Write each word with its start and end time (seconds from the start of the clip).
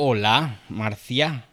Hola, 0.00 0.60
Marcia. 0.68 1.46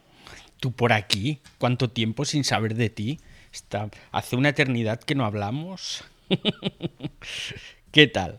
¿Tú 0.60 0.72
por 0.72 0.94
aquí? 0.94 1.40
¿Cuánto 1.58 1.90
tiempo 1.90 2.26
sin 2.26 2.44
saber 2.44 2.76
de 2.76 2.92
ti? 2.92 3.20
Está... 3.52 3.90
Hace 4.12 4.36
una 4.36 4.50
eternidad 4.50 5.00
que 5.00 5.16
no 5.16 5.26
hablamos. 5.26 6.04
¿Qué 7.92 8.06
tal? 8.06 8.38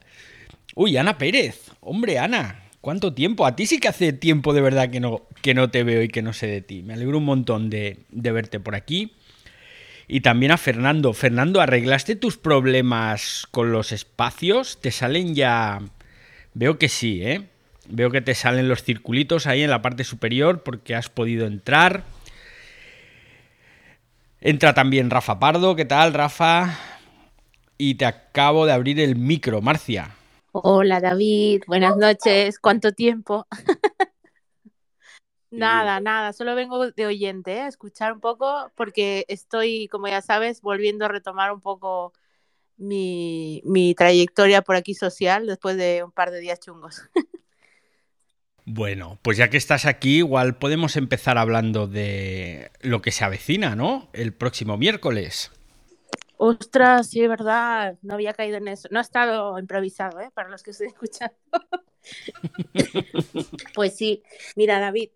Uy, 0.77 0.97
Ana 0.97 1.19
Pérez. 1.19 1.73
Hombre, 1.81 2.21
Ana, 2.21 2.63
¿cuánto 2.81 3.15
tiempo? 3.15 3.47
A 3.47 3.57
ti 3.57 3.67
sí 3.67 3.81
que 3.81 3.89
hace 3.89 4.13
tiempo 4.13 4.55
de 4.55 4.61
verdad 4.61 4.91
que 4.91 5.01
no, 5.01 5.27
que 5.43 5.55
no 5.55 5.73
te 5.73 5.83
veo 5.83 6.05
y 6.05 6.09
que 6.09 6.23
no 6.23 6.33
sé 6.33 6.47
de 6.47 6.61
ti. 6.61 6.85
Me 6.85 6.95
alegro 6.95 7.19
un 7.19 7.25
montón 7.25 7.69
de, 7.69 8.05
de 8.11 8.31
verte 8.31 8.61
por 8.61 8.77
aquí. 8.77 9.13
Y 10.07 10.21
también 10.21 10.53
a 10.53 10.57
Fernando. 10.57 11.15
Fernando, 11.15 11.61
¿arreglaste 11.61 12.15
tus 12.15 12.37
problemas 12.37 13.49
con 13.51 13.73
los 13.73 13.91
espacios? 13.91 14.81
¿Te 14.81 14.93
salen 14.93 15.35
ya...? 15.35 15.81
Veo 16.55 16.79
que 16.79 16.89
sí, 16.89 17.25
¿eh? 17.25 17.49
Veo 17.89 18.11
que 18.11 18.21
te 18.21 18.35
salen 18.35 18.69
los 18.69 18.83
circulitos 18.83 19.47
ahí 19.47 19.63
en 19.63 19.71
la 19.71 19.83
parte 19.83 20.05
superior 20.05 20.63
porque 20.63 20.95
has 20.95 21.09
podido 21.09 21.47
entrar. 21.47 22.05
Entra 24.41 24.75
también 24.75 25.11
Rafa 25.11 25.39
Pardo. 25.39 25.77
¿Qué 25.77 25.85
tal, 25.85 26.13
Rafa? 26.13 26.79
Y 27.79 27.95
te 27.97 28.07
acabo 28.07 28.67
de 28.67 28.73
abrir 28.73 29.01
el 29.01 29.17
micro, 29.17 29.61
Marcia. 29.61 30.11
Hola, 30.53 31.01
David. 31.01 31.63
Buenas 31.67 31.97
noches. 31.97 32.59
¿Cuánto 32.59 32.93
tiempo? 32.93 33.47
nada, 35.51 36.01
nada. 36.01 36.33
Solo 36.33 36.55
vengo 36.55 36.91
de 36.91 37.07
oyente, 37.07 37.55
¿eh? 37.55 37.61
a 37.63 37.69
escuchar 37.69 38.13
un 38.13 38.21
poco 38.21 38.73
porque 38.75 39.25
estoy, 39.29 39.89
como 39.89 40.09
ya 40.09 40.23
sabes, 40.23 40.61
volviendo 40.61 41.05
a 41.05 41.09
retomar 41.09 41.53
un 41.53 41.61
poco 41.61 42.13
mi, 42.77 43.63
mi 43.65 43.95
trayectoria 43.95 44.63
por 44.63 44.77
aquí 44.77 44.95
social 44.95 45.47
después 45.47 45.77
de 45.77 46.03
un 46.03 46.13
par 46.13 46.31
de 46.31 46.41
días 46.41 46.61
chungos. 46.61 47.03
Bueno, 48.69 49.21
pues 49.23 49.39
ya 49.39 49.49
que 49.49 49.57
estás 49.57 49.87
aquí, 49.87 50.19
igual 50.19 50.59
podemos 50.59 50.97
empezar 50.97 51.39
hablando 51.39 51.87
de 51.87 52.73
lo 52.81 53.01
que 53.01 53.13
se 53.13 53.25
avecina, 53.25 53.77
¿no? 53.77 54.09
El 54.13 54.35
próximo 54.35 54.77
miércoles. 54.77 55.53
Ostras, 56.37 57.09
sí, 57.09 57.25
verdad, 57.29 57.97
no 58.03 58.15
había 58.15 58.35
caído 58.35 58.57
en 58.57 58.67
eso. 58.67 58.89
No 58.91 58.99
ha 58.99 59.03
estado 59.03 59.57
improvisado, 59.61 60.21
¿eh? 60.21 60.31
Para 60.35 60.49
los 60.49 60.65
que 60.65 60.73
estoy 60.73 60.89
escuchando. 60.89 61.37
pues 63.75 63.97
sí, 63.97 64.25
mira, 64.57 64.81
David, 64.81 65.11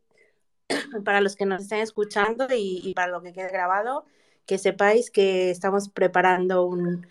para 1.05 1.21
los 1.21 1.35
que 1.35 1.45
nos 1.45 1.63
estén 1.63 1.81
escuchando 1.81 2.47
y, 2.55 2.81
y, 2.85 2.95
para 2.95 3.11
lo 3.11 3.21
que 3.21 3.33
quede 3.33 3.51
grabado, 3.51 4.05
que 4.47 4.59
sepáis 4.59 5.11
que 5.11 5.51
estamos 5.51 5.89
preparando 5.89 6.65
un, 6.65 7.05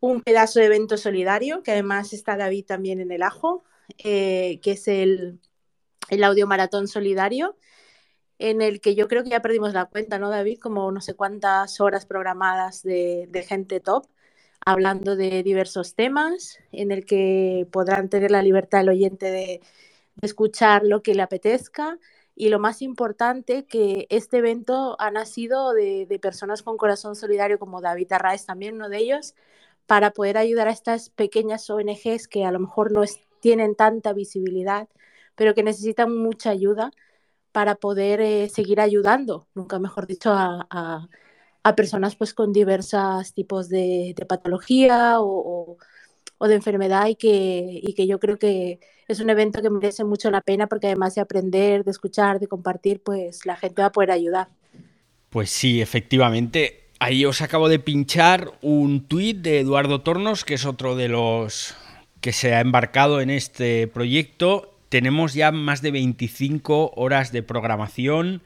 un 0.00 0.20
pedazo 0.20 0.60
de 0.60 0.66
evento 0.66 0.98
solidario, 0.98 1.62
que 1.62 1.72
además 1.72 2.12
está 2.12 2.36
David 2.36 2.66
también 2.66 3.00
en 3.00 3.12
el 3.12 3.22
ajo, 3.22 3.64
eh, 3.98 4.60
que 4.62 4.72
es 4.72 4.88
el, 4.88 5.40
el 6.10 6.24
audio 6.24 6.46
maratón 6.46 6.88
solidario, 6.88 7.56
en 8.38 8.62
el 8.62 8.80
que 8.80 8.94
yo 8.94 9.08
creo 9.08 9.24
que 9.24 9.30
ya 9.30 9.42
perdimos 9.42 9.74
la 9.74 9.86
cuenta, 9.86 10.18
¿no, 10.18 10.30
David? 10.30 10.58
Como 10.60 10.92
no 10.92 11.00
sé 11.00 11.14
cuántas 11.14 11.80
horas 11.80 12.06
programadas 12.06 12.82
de, 12.82 13.26
de 13.30 13.42
gente 13.42 13.80
top 13.80 14.06
hablando 14.64 15.16
de 15.16 15.42
diversos 15.42 15.94
temas, 15.94 16.58
en 16.72 16.92
el 16.92 17.04
que 17.06 17.66
podrán 17.72 18.08
tener 18.08 18.30
la 18.30 18.42
libertad 18.42 18.82
el 18.82 18.90
oyente 18.90 19.26
de, 19.26 19.60
de 20.16 20.26
escuchar 20.26 20.84
lo 20.84 21.02
que 21.02 21.14
le 21.14 21.22
apetezca. 21.22 21.98
Y 22.34 22.50
lo 22.50 22.60
más 22.60 22.82
importante, 22.82 23.64
que 23.66 24.06
este 24.10 24.38
evento 24.38 24.96
ha 25.00 25.10
nacido 25.10 25.72
de, 25.72 26.06
de, 26.06 26.18
personas 26.20 26.62
con 26.62 26.76
corazón 26.76 27.16
solidario 27.16 27.58
como 27.58 27.80
David 27.80 28.12
Arraez, 28.12 28.46
también 28.46 28.76
uno 28.76 28.88
de 28.88 28.98
ellos, 28.98 29.34
para 29.86 30.12
poder 30.12 30.38
ayudar 30.38 30.68
a 30.68 30.72
estas 30.72 31.10
pequeñas 31.10 31.68
ONGs 31.68 32.28
que 32.28 32.44
a 32.44 32.52
lo 32.52 32.60
mejor 32.60 32.92
no 32.92 33.02
es, 33.02 33.20
tienen 33.40 33.74
tanta 33.74 34.12
visibilidad, 34.12 34.88
pero 35.34 35.54
que 35.54 35.62
necesitan 35.62 36.16
mucha 36.16 36.50
ayuda 36.50 36.90
para 37.52 37.76
poder 37.76 38.20
eh, 38.20 38.48
seguir 38.48 38.80
ayudando, 38.80 39.48
nunca 39.54 39.78
mejor 39.78 40.06
dicho, 40.06 40.32
a, 40.32 40.66
a, 40.70 41.08
personas 41.76 42.16
pues 42.16 42.32
con 42.32 42.52
diversos 42.52 43.34
tipos 43.34 43.68
de, 43.68 44.14
patología 44.26 45.20
o, 45.20 45.26
o, 45.26 45.76
o, 46.38 46.48
de 46.48 46.54
enfermedad 46.54 47.08
y 47.08 47.16
que, 47.16 47.80
y 47.82 47.94
que 47.94 48.06
yo 48.06 48.18
creo 48.18 48.38
que 48.38 48.80
es 49.06 49.20
un 49.20 49.28
evento 49.28 49.60
que 49.60 49.70
merece 49.70 50.04
mucho 50.04 50.30
la 50.30 50.40
pena 50.40 50.66
porque 50.66 50.86
además 50.86 51.14
de 51.14 51.20
aprender, 51.20 51.84
de 51.84 51.90
escuchar, 51.90 52.40
de 52.40 52.46
compartir, 52.46 53.02
pues 53.02 53.44
la 53.44 53.56
gente 53.56 53.82
va 53.82 53.88
a 53.88 53.92
poder 53.92 54.12
ayudar. 54.12 54.48
Pues 55.30 55.50
sí, 55.50 55.82
efectivamente. 55.82 56.84
Ahí 57.00 57.24
os 57.24 57.42
acabo 57.42 57.68
de 57.68 57.78
pinchar 57.78 58.52
un 58.62 59.06
tuit 59.06 59.38
de 59.38 59.60
Eduardo 59.60 60.00
Tornos, 60.00 60.44
que 60.44 60.54
es 60.54 60.64
otro 60.64 60.96
de 60.96 61.08
los 61.08 61.76
que 62.20 62.32
se 62.32 62.54
ha 62.54 62.60
embarcado 62.60 63.20
en 63.20 63.30
este 63.30 63.86
proyecto. 63.86 64.74
Tenemos 64.88 65.34
ya 65.34 65.52
más 65.52 65.82
de 65.82 65.90
25 65.90 66.92
horas 66.96 67.32
de 67.32 67.42
programación, 67.42 68.42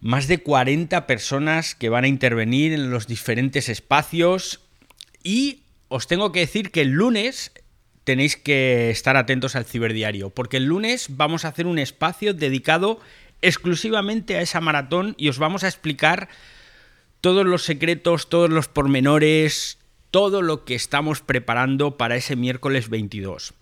más 0.00 0.28
de 0.28 0.38
40 0.38 1.06
personas 1.06 1.74
que 1.74 1.88
van 1.88 2.04
a 2.04 2.08
intervenir 2.08 2.72
en 2.72 2.90
los 2.90 3.06
diferentes 3.06 3.68
espacios 3.68 4.60
y 5.22 5.60
os 5.88 6.06
tengo 6.06 6.32
que 6.32 6.40
decir 6.40 6.70
que 6.70 6.82
el 6.82 6.90
lunes 6.90 7.52
tenéis 8.04 8.36
que 8.36 8.90
estar 8.90 9.16
atentos 9.16 9.56
al 9.56 9.64
ciberdiario, 9.64 10.30
porque 10.30 10.58
el 10.58 10.66
lunes 10.66 11.08
vamos 11.10 11.44
a 11.44 11.48
hacer 11.48 11.66
un 11.66 11.78
espacio 11.78 12.34
dedicado 12.34 13.00
exclusivamente 13.42 14.36
a 14.36 14.42
esa 14.42 14.60
maratón 14.60 15.14
y 15.18 15.28
os 15.28 15.38
vamos 15.38 15.64
a 15.64 15.68
explicar 15.68 16.28
todos 17.20 17.44
los 17.44 17.64
secretos, 17.64 18.28
todos 18.28 18.50
los 18.50 18.68
pormenores, 18.68 19.78
todo 20.16 20.40
lo 20.40 20.64
que 20.64 20.74
estamos 20.74 21.20
preparando 21.20 21.98
para 21.98 22.16
ese 22.16 22.36
miércoles 22.36 22.88
22. 22.88 23.52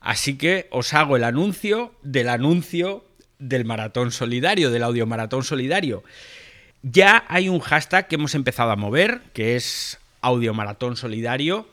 Así 0.00 0.36
que 0.36 0.66
os 0.72 0.92
hago 0.92 1.16
el 1.16 1.22
anuncio 1.22 1.94
del 2.02 2.30
anuncio 2.30 3.04
del 3.38 3.64
maratón 3.64 4.10
solidario, 4.10 4.72
del 4.72 4.82
audio 4.82 5.06
maratón 5.06 5.44
solidario. 5.44 6.02
Ya 6.82 7.24
hay 7.28 7.48
un 7.48 7.60
hashtag 7.60 8.08
que 8.08 8.16
hemos 8.16 8.34
empezado 8.34 8.72
a 8.72 8.76
mover, 8.76 9.20
que 9.32 9.54
es 9.54 10.00
audio 10.20 10.52
maratón 10.52 10.96
solidario, 10.96 11.68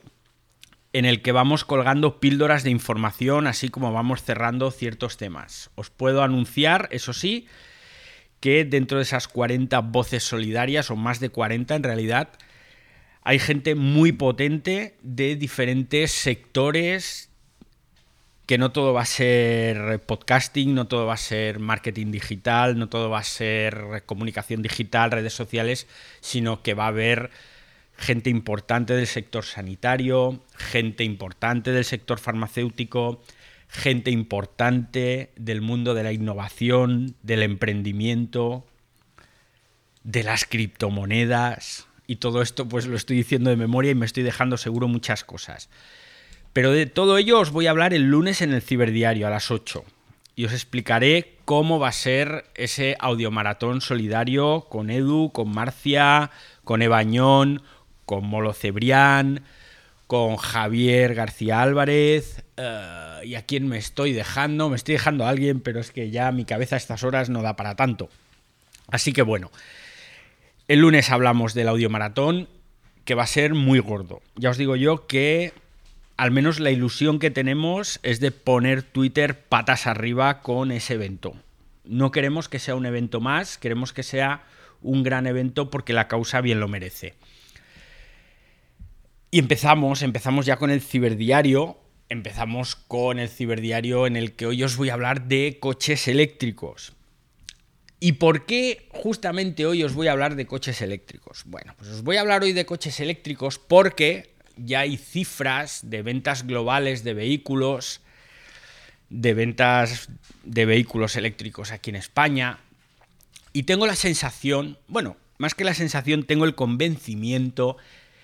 en 0.94 1.06
el 1.06 1.24
que 1.24 1.32
vamos 1.32 1.66
colgando 1.66 2.20
píldoras 2.20 2.64
de 2.64 2.70
información, 2.70 3.48
así 3.48 3.70
como 3.70 3.92
vamos 3.92 4.22
cerrando 4.22 4.70
ciertos 4.70 5.18
temas. 5.18 5.72
Os 5.74 5.90
puedo 5.90 6.22
anunciar, 6.22 6.90
eso 6.92 7.12
sí, 7.12 7.48
que 8.40 8.66
dentro 8.66 9.00
de 9.00 9.04
esas 9.04 9.28
40 9.28 9.80
voces 9.80 10.22
solidarias, 10.24 10.92
o 10.92 10.96
más 10.96 11.20
de 11.20 11.30
40 11.30 11.74
en 11.74 11.82
realidad, 11.82 12.30
hay 13.26 13.40
gente 13.40 13.74
muy 13.74 14.12
potente 14.12 14.96
de 15.02 15.36
diferentes 15.36 16.12
sectores, 16.12 17.32
que 18.46 18.60
no 18.60 18.72
todo 18.72 18.94
va 18.94 19.02
a 19.02 19.06
ser 19.06 20.00
podcasting, 20.06 20.76
no 20.76 20.86
todo 20.86 21.08
va 21.08 21.16
a 21.16 21.18
ser 21.18 21.58
marketing 21.58 22.12
digital, 22.12 22.78
no 22.78 22.88
todo 22.88 23.10
va 23.10 23.18
a 23.18 23.24
ser 23.24 24.04
comunicación 24.06 24.62
digital, 24.62 25.10
redes 25.10 25.34
sociales, 25.34 25.88
sino 26.22 26.62
que 26.62 26.76
va 26.76 26.86
a 26.86 26.90
haber 26.90 27.32
gente 27.98 28.30
importante 28.30 28.94
del 28.94 29.08
sector 29.08 29.44
sanitario, 29.44 30.44
gente 30.56 31.04
importante 31.04 31.72
del 31.72 31.84
sector 31.84 32.20
farmacéutico, 32.20 33.24
gente 33.68 34.12
importante 34.12 35.32
del 35.36 35.62
mundo 35.62 35.96
de 35.96 36.04
la 36.04 36.14
innovación, 36.14 37.16
del 37.24 37.42
emprendimiento, 37.42 38.68
de 40.04 40.22
las 40.22 40.46
criptomonedas 40.46 41.88
y 42.08 42.18
todo 42.18 42.42
esto 42.42 42.68
pues 42.68 42.88
lo 42.88 42.96
estoy 42.96 43.18
diciendo 43.18 43.50
de 43.50 43.56
memoria 43.56 43.92
y 43.92 43.96
me 43.96 44.06
estoy 44.06 44.24
dejando 44.24 44.58
seguro 44.58 44.88
muchas 44.88 45.24
cosas. 45.24 45.70
Pero 46.54 46.72
de 46.72 46.86
todo 46.86 47.18
ello 47.18 47.40
os 47.40 47.52
voy 47.52 47.68
a 47.68 47.72
hablar 47.72 47.94
el 47.94 48.04
lunes 48.04 48.42
en 48.42 48.54
el 48.54 48.62
Ciberdiario 48.62 49.28
a 49.28 49.30
las 49.30 49.52
8 49.52 49.84
y 50.36 50.46
os 50.46 50.54
explicaré 50.54 51.38
cómo 51.46 51.80
va 51.80 51.90
a 51.90 51.94
ser 51.94 52.46
ese 52.56 52.98
audiomaratón 53.00 53.82
solidario 53.82 54.68
con 54.70 54.90
Edu, 54.90 55.32
con 55.32 55.50
Marcia, 55.50 56.32
con 56.64 56.82
Ebañón, 56.82 57.62
con 58.06 58.26
Molo 58.26 58.54
Cebrián, 58.54 59.44
con 60.08 60.36
Javier 60.36 61.16
García 61.16 61.62
Álvarez 61.62 62.44
uh, 62.58 63.24
y 63.24 63.36
a 63.36 63.46
quién 63.46 63.68
me 63.68 63.78
estoy 63.78 64.14
dejando. 64.14 64.70
Me 64.70 64.76
estoy 64.76 64.94
dejando 64.94 65.26
a 65.26 65.30
alguien, 65.30 65.62
pero 65.62 65.80
es 65.80 65.92
que 65.92 66.10
ya 66.10 66.32
mi 66.32 66.46
cabeza 66.46 66.76
a 66.76 66.78
estas 66.78 67.04
horas 67.04 67.30
no 67.30 67.42
da 67.42 67.56
para 67.56 67.76
tanto. 67.76 68.10
Así 68.88 69.14
que 69.14 69.22
bueno, 69.22 69.52
el 70.68 70.80
lunes 70.80 71.12
hablamos 71.12 71.54
del 71.54 71.68
audiomaratón, 71.68 72.50
que 73.04 73.16
va 73.16 73.24
a 73.24 73.28
ser 73.28 73.54
muy 73.54 73.80
gordo. 73.80 74.22
Ya 74.36 74.50
os 74.50 74.58
digo 74.58 74.76
yo 74.76 75.06
que 75.06 75.54
al 76.18 76.32
menos 76.32 76.60
la 76.60 76.72
ilusión 76.72 77.20
que 77.20 77.30
tenemos 77.30 78.00
es 78.04 78.20
de 78.20 78.32
poner 78.32 78.82
Twitter 78.82 79.40
patas 79.48 79.86
arriba 79.86 80.42
con 80.42 80.72
ese 80.72 80.96
evento. 80.96 81.36
No 81.84 82.12
queremos 82.12 82.50
que 82.50 82.60
sea 82.60 82.76
un 82.76 82.86
evento 82.86 83.22
más, 83.22 83.58
queremos 83.58 83.94
que 83.94 84.02
sea 84.02 84.44
un 84.82 85.04
gran 85.04 85.28
evento 85.28 85.70
porque 85.70 85.94
la 85.94 86.08
causa 86.08 86.42
bien 86.42 86.60
lo 86.60 86.68
merece. 86.68 87.14
Y 89.30 89.40
empezamos, 89.40 90.02
empezamos 90.02 90.46
ya 90.46 90.58
con 90.58 90.72
el 90.72 90.82
ciberdiario. 90.82 91.78
Empezamos 92.08 92.76
con 92.76 93.20
el 93.20 93.30
ciberdiario 93.30 94.08
en 94.08 94.16
el 94.16 94.34
que 94.34 94.46
hoy 94.46 94.64
os 94.64 94.78
voy 94.78 94.90
a 94.90 94.94
hablar 94.94 95.28
de 95.28 95.58
coches 95.60 96.08
eléctricos. 96.08 96.95
¿Y 98.00 98.14
por 98.14 98.46
qué 98.46 98.88
justamente 98.92 99.66
hoy 99.66 99.84
os 99.84 99.94
voy 99.94 100.08
a 100.08 100.12
hablar 100.12 100.36
de 100.36 100.46
coches 100.46 100.82
eléctricos? 100.82 101.44
Bueno, 101.46 101.74
pues 101.78 101.90
os 101.90 102.04
voy 102.04 102.18
a 102.18 102.22
hablar 102.22 102.44
hoy 102.44 102.54
de 102.54 102.66
coches 102.66 103.00
eléctricos 103.00 103.58
porque 103.58 104.34
ya 104.58 104.82
hay 104.82 104.98
cifras 104.98 105.90
de 105.90 106.02
ventas 106.02 106.46
globales 106.46 107.04
de 107.04 107.14
vehículos 107.14 108.02
de 109.10 109.34
ventas 109.34 110.10
de 110.44 110.66
vehículos 110.66 111.16
eléctricos 111.16 111.72
aquí 111.72 111.90
en 111.92 111.96
España. 111.96 112.60
Y 113.54 113.64
tengo 113.64 113.88
la 113.88 113.96
sensación, 113.96 114.78
bueno, 114.88 115.18
más 115.38 115.54
que 115.54 115.64
la 115.64 115.74
sensación, 115.74 116.24
tengo 116.24 116.46
el 116.46 116.56
convencimiento 116.56 117.78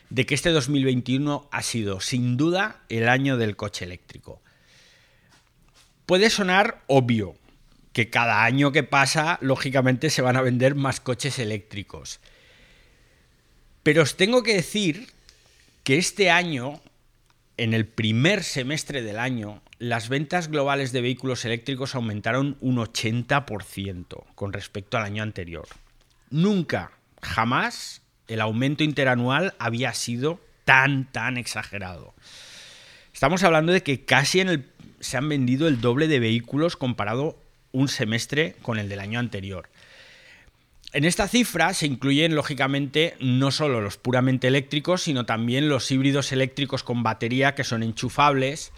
de 0.10 0.26
que 0.26 0.36
este 0.36 0.50
2021 0.50 1.48
ha 1.52 1.62
sido 1.62 2.02
sin 2.02 2.36
duda 2.36 2.82
el 2.90 3.08
año 3.08 3.38
del 3.38 3.56
coche 3.56 3.86
eléctrico. 3.86 4.42
Puede 6.06 6.30
sonar 6.30 6.84
obvio 6.88 7.36
que 7.94 8.10
cada 8.10 8.44
año 8.44 8.72
que 8.72 8.84
pasa, 8.84 9.38
lógicamente, 9.42 10.10
se 10.10 10.22
van 10.22 10.38
a 10.38 10.42
vender 10.42 10.76
más 10.76 11.00
coches 11.00 11.40
eléctricos. 11.40 12.20
Pero 13.84 14.04
os 14.04 14.16
tengo 14.16 14.44
que 14.44 14.56
decir 14.56 15.08
que 15.84 15.98
este 15.98 16.30
año, 16.30 16.80
en 17.58 17.74
el 17.74 17.86
primer 17.86 18.44
semestre 18.44 19.02
del 19.02 19.20
año, 19.20 19.62
las 19.80 20.10
ventas 20.10 20.48
globales 20.50 20.92
de 20.92 21.02
vehículos 21.02 21.44
eléctricos 21.44 21.96
aumentaron 21.96 22.58
un 22.62 22.78
80% 22.78 24.24
con 24.36 24.54
respecto 24.54 24.98
al 24.98 25.04
año 25.04 25.24
anterior. 25.24 25.68
Nunca, 26.30 26.92
jamás, 27.22 28.02
el 28.28 28.42
aumento 28.42 28.84
interanual 28.84 29.56
había 29.58 29.94
sido 29.94 30.40
tan, 30.66 31.12
tan 31.12 31.38
exagerado. 31.38 32.14
Estamos 33.14 33.44
hablando 33.44 33.74
de 33.74 33.84
que 33.84 34.06
casi 34.06 34.44
se 35.00 35.18
han 35.18 35.28
vendido 35.28 35.68
el 35.68 35.82
doble 35.82 36.08
de 36.08 36.20
vehículos 36.20 36.78
comparado 36.78 37.41
un 37.72 37.88
semestre 37.88 38.56
con 38.62 38.80
el 38.80 38.90
del 38.90 39.00
año 39.00 39.20
anterior. 39.20 39.70
En 40.94 41.06
esta 41.06 41.28
cifra 41.28 41.74
se 41.74 41.86
incluyen, 41.86 42.36
lógicamente, 42.36 43.16
no 43.22 43.52
solo 43.52 43.80
los 43.80 43.98
puramente 43.98 44.48
eléctricos, 44.48 45.04
sino 45.04 45.26
también 45.26 45.70
los 45.70 45.90
híbridos 45.90 46.34
eléctricos 46.34 46.84
con 46.84 47.02
batería 47.02 47.56
que 47.56 47.64
son 47.64 47.82
enchufables 47.82 48.74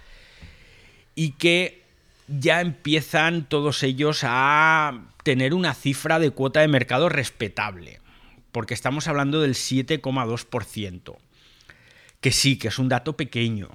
y 1.16 1.32
que 1.32 1.82
ya 2.28 2.62
empiezan 2.62 3.50
todos 3.50 3.82
ellos 3.82 4.22
a 4.24 5.06
tener 5.24 5.54
una 5.54 5.74
cifra 5.74 6.20
de 6.20 6.30
cuota 6.30 6.62
de 6.62 6.68
mercado 6.68 7.10
respetable, 7.10 8.00
porque 8.52 8.76
estamos 8.76 9.08
hablando 9.08 9.42
del 9.42 9.56
7,2%, 9.56 11.16
que 12.22 12.32
sí, 12.32 12.58
que 12.58 12.68
es 12.68 12.78
un 12.78 12.90
dato 12.90 13.18
pequeño, 13.18 13.70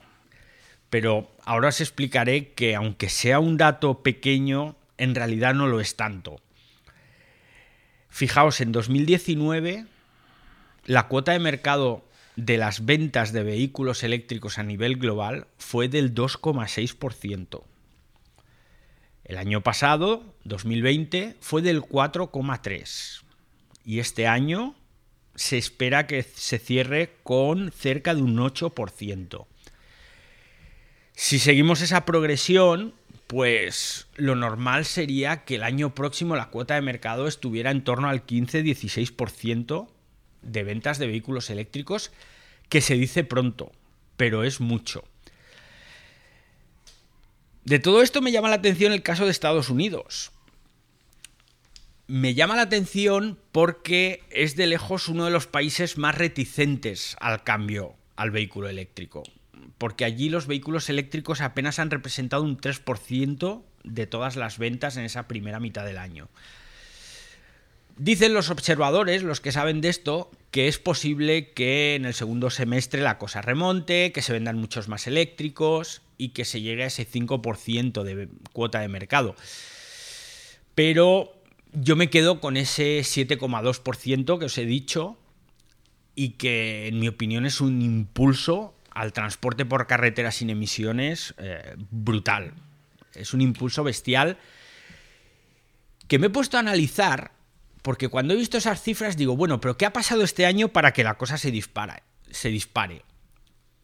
pero 0.91 1.31
ahora 1.45 1.69
os 1.69 1.81
explicaré 1.81 2.53
que 2.53 2.75
aunque 2.75 3.09
sea 3.09 3.41
un 3.41 3.57
dato 3.57 4.03
pequeño, 4.03 4.77
en 4.99 5.15
realidad 5.15 5.55
no 5.55 5.67
lo 5.67 5.81
es 5.81 5.97
tanto. 5.97 6.41
Fijaos, 8.09 8.61
en 8.61 8.73
2019 8.73 9.87
la 10.89 11.07
cuota 11.07 11.33
de 11.33 11.39
mercado 11.39 12.03
de 12.37 12.57
las 12.57 12.87
ventas 12.87 13.33
de 13.33 13.43
vehículos 13.43 14.03
eléctricos 14.03 14.59
a 14.59 14.63
nivel 14.63 14.97
global 14.97 15.47
fue 15.59 15.89
del 15.89 16.15
2,6%. 16.15 17.63
El 19.25 19.37
año 19.37 19.63
pasado, 19.63 20.35
2020, 20.45 21.37
fue 21.41 21.61
del 21.61 21.83
4,3%. 21.83 23.23
Y 23.85 23.99
este 23.99 24.27
año 24.27 24.75
se 25.35 25.59
espera 25.59 26.07
que 26.07 26.23
se 26.23 26.59
cierre 26.59 27.13
con 27.23 27.71
cerca 27.71 28.15
de 28.15 28.23
un 28.23 28.39
8%. 28.39 29.47
Si 31.13 31.39
seguimos 31.39 31.83
esa 31.83 32.07
progresión, 32.07 32.95
pues 33.29 34.09
lo 34.17 34.35
normal 34.35 34.87
sería 34.87 35.45
que 35.45 35.57
el 35.57 35.63
año 35.63 35.95
próximo 35.95 36.35
la 36.35 36.49
cuota 36.49 36.75
de 36.75 36.81
mercado 36.81 37.29
estuviera 37.29 37.71
en 37.71 37.85
torno 37.85 38.09
al 38.09 38.27
15-16% 38.27 39.87
de 40.41 40.65
ventas 40.65 40.99
de 40.99 41.07
vehículos 41.07 41.51
eléctricos, 41.51 42.11
que 42.71 42.81
se 42.81 42.95
dice 42.95 43.25
pronto, 43.25 43.71
pero 44.17 44.45
es 44.45 44.61
mucho. 44.61 45.05
De 47.65 47.79
todo 47.79 48.01
esto 48.01 48.23
me 48.23 48.33
llama 48.33 48.49
la 48.49 48.57
atención 48.57 48.93
el 48.93 49.03
caso 49.03 49.27
de 49.27 49.31
Estados 49.31 49.69
Unidos. 49.69 50.33
Me 52.07 52.33
llama 52.33 52.57
la 52.57 52.63
atención 52.63 53.39
porque 53.53 54.23
es 54.31 54.57
de 54.57 54.67
lejos 54.67 55.07
uno 55.07 55.27
de 55.27 55.31
los 55.31 55.47
países 55.47 55.99
más 55.99 56.17
reticentes 56.17 57.15
al 57.21 57.45
cambio 57.45 57.95
al 58.17 58.31
vehículo 58.31 58.71
eléctrico. 58.71 59.23
Porque 59.79 60.05
allí 60.05 60.29
los 60.29 60.47
vehículos 60.47 60.89
eléctricos 60.89 61.41
apenas 61.41 61.79
han 61.79 61.91
representado 61.91 62.43
un 62.43 62.59
3% 62.59 63.63
de 63.85 64.07
todas 64.07 64.37
las 64.37 64.59
ventas 64.59 64.97
en 64.97 65.05
esa 65.05 65.29
primera 65.29 65.61
mitad 65.61 65.85
del 65.85 65.99
año. 65.99 66.29
Dicen 67.97 68.33
los 68.33 68.51
observadores, 68.51 69.25
los 69.25 69.41
que 69.41 69.51
saben 69.51 69.81
de 69.81 69.89
esto, 69.89 70.31
que 70.53 70.69
es 70.69 70.79
posible 70.79 71.51
que 71.51 71.97
en 71.97 72.05
el 72.05 72.15
segundo 72.15 72.49
semestre 72.49 73.03
la 73.03 73.19
cosa 73.19 73.43
remonte, 73.43 74.13
que 74.13 74.23
se 74.23 74.33
vendan 74.33 74.57
muchos 74.57 74.87
más 74.87 75.09
eléctricos 75.09 76.03
y 76.17 76.29
que 76.29 76.45
se 76.45 76.61
llegue 76.61 76.85
a 76.85 76.87
ese 76.87 77.09
5% 77.09 78.05
de 78.05 78.29
cuota 78.53 78.79
de 78.79 78.89
mercado. 78.89 79.35
Pero 80.77 81.33
yo 81.73 81.97
me 81.97 82.09
quedo 82.09 82.41
con 82.41 82.57
ese 82.57 83.01
7,2% 83.01 84.39
que 84.39 84.45
os 84.45 84.59
he 84.59 84.65
dicho 84.65 85.19
y 86.15 86.31
que 86.31 86.87
en 86.87 87.01
mi 87.01 87.09
opinión 87.09 87.47
es 87.47 87.61
un 87.61 87.83
impulso 87.83 88.75
al 88.99 89.13
transporte 89.13 89.65
por 89.65 89.87
carretera 89.87 90.33
sin 90.33 90.51
emisiones 90.51 91.33
eh, 91.39 91.77
brutal. 91.91 92.53
Es 93.15 93.33
un 93.33 93.41
impulso 93.41 93.85
bestial 93.85 94.39
que 96.09 96.19
me 96.19 96.27
he 96.27 96.31
puesto 96.31 96.57
a 96.57 96.61
analizar 96.61 97.31
porque 97.83 98.09
cuando 98.09 98.35
he 98.35 98.37
visto 98.37 98.59
esas 98.59 98.83
cifras 98.83 99.17
digo, 99.17 99.37
bueno, 99.37 99.61
pero 99.61 99.77
¿qué 99.77 99.87
ha 99.87 99.93
pasado 99.93 100.25
este 100.25 100.47
año 100.47 100.69
para 100.69 100.93
que 100.93 101.05
la 101.05 101.17
cosa 101.17 101.39
se, 101.39 101.53
dispara, 101.53 102.03
se 102.29 102.49
dispare? 102.49 103.05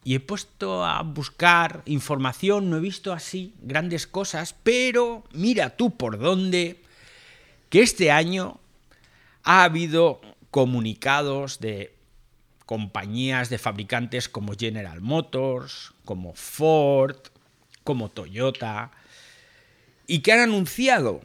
Y 0.03 0.17
he 0.17 0.21
puesto 0.21 0.85
a 0.85 1.01
buscar 1.03 1.83
información, 1.87 2.69
no 2.69 2.79
he 2.79 2.81
visto 2.81 3.13
así 3.13 3.55
grandes 3.63 4.09
cosas, 4.09 4.57
pero 4.65 5.23
mira 5.33 5.77
tú 5.77 5.97
por 5.97 6.19
dónde, 6.19 6.83
que 7.71 7.83
este 7.83 8.11
año 8.11 8.59
ha 9.45 9.63
habido 9.63 10.21
comunicados 10.51 11.61
de 11.61 11.94
compañías 12.67 13.51
de 13.51 13.59
fabricantes 13.59 14.29
como 14.29 14.55
General 14.55 15.01
Motors, 15.01 15.93
como 16.05 16.35
Ford, 16.35 17.17
como 17.83 18.11
Toyota, 18.11 18.91
y 20.07 20.21
que 20.21 20.33
han 20.33 20.41
anunciado, 20.41 21.21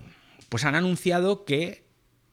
pues 0.49 0.65
han 0.65 0.75
anunciado 0.75 1.45
que 1.45 1.83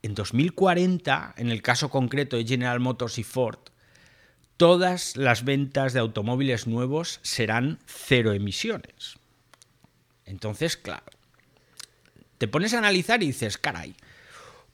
en 0.02 0.14
2040, 0.14 1.34
en 1.36 1.50
el 1.50 1.62
caso 1.62 1.90
concreto 1.90 2.36
de 2.36 2.46
General 2.46 2.80
Motors 2.80 3.18
y 3.18 3.24
Ford, 3.24 3.58
todas 4.56 5.16
las 5.16 5.44
ventas 5.44 5.92
de 5.92 6.00
automóviles 6.00 6.66
nuevos 6.66 7.20
serán 7.22 7.78
cero 7.86 8.32
emisiones. 8.32 9.16
Entonces, 10.24 10.76
claro, 10.76 11.06
te 12.38 12.48
pones 12.48 12.74
a 12.74 12.78
analizar 12.78 13.22
y 13.22 13.28
dices, 13.28 13.58
caray, 13.58 13.96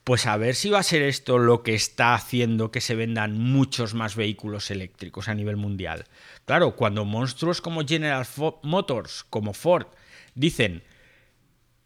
pues 0.03 0.25
a 0.25 0.35
ver 0.37 0.55
si 0.55 0.69
va 0.69 0.79
a 0.79 0.83
ser 0.83 1.01
esto 1.01 1.37
lo 1.37 1.63
que 1.63 1.75
está 1.75 2.13
haciendo 2.13 2.71
que 2.71 2.81
se 2.81 2.95
vendan 2.95 3.37
muchos 3.37 3.93
más 3.93 4.15
vehículos 4.15 4.69
eléctricos 4.69 5.29
a 5.29 5.33
nivel 5.33 5.55
mundial. 5.55 6.05
Claro, 6.45 6.75
cuando 6.75 7.05
monstruos 7.05 7.61
como 7.61 7.85
General 7.85 8.27
Motors, 8.63 9.23
como 9.29 9.53
Ford, 9.53 9.87
dicen 10.35 10.83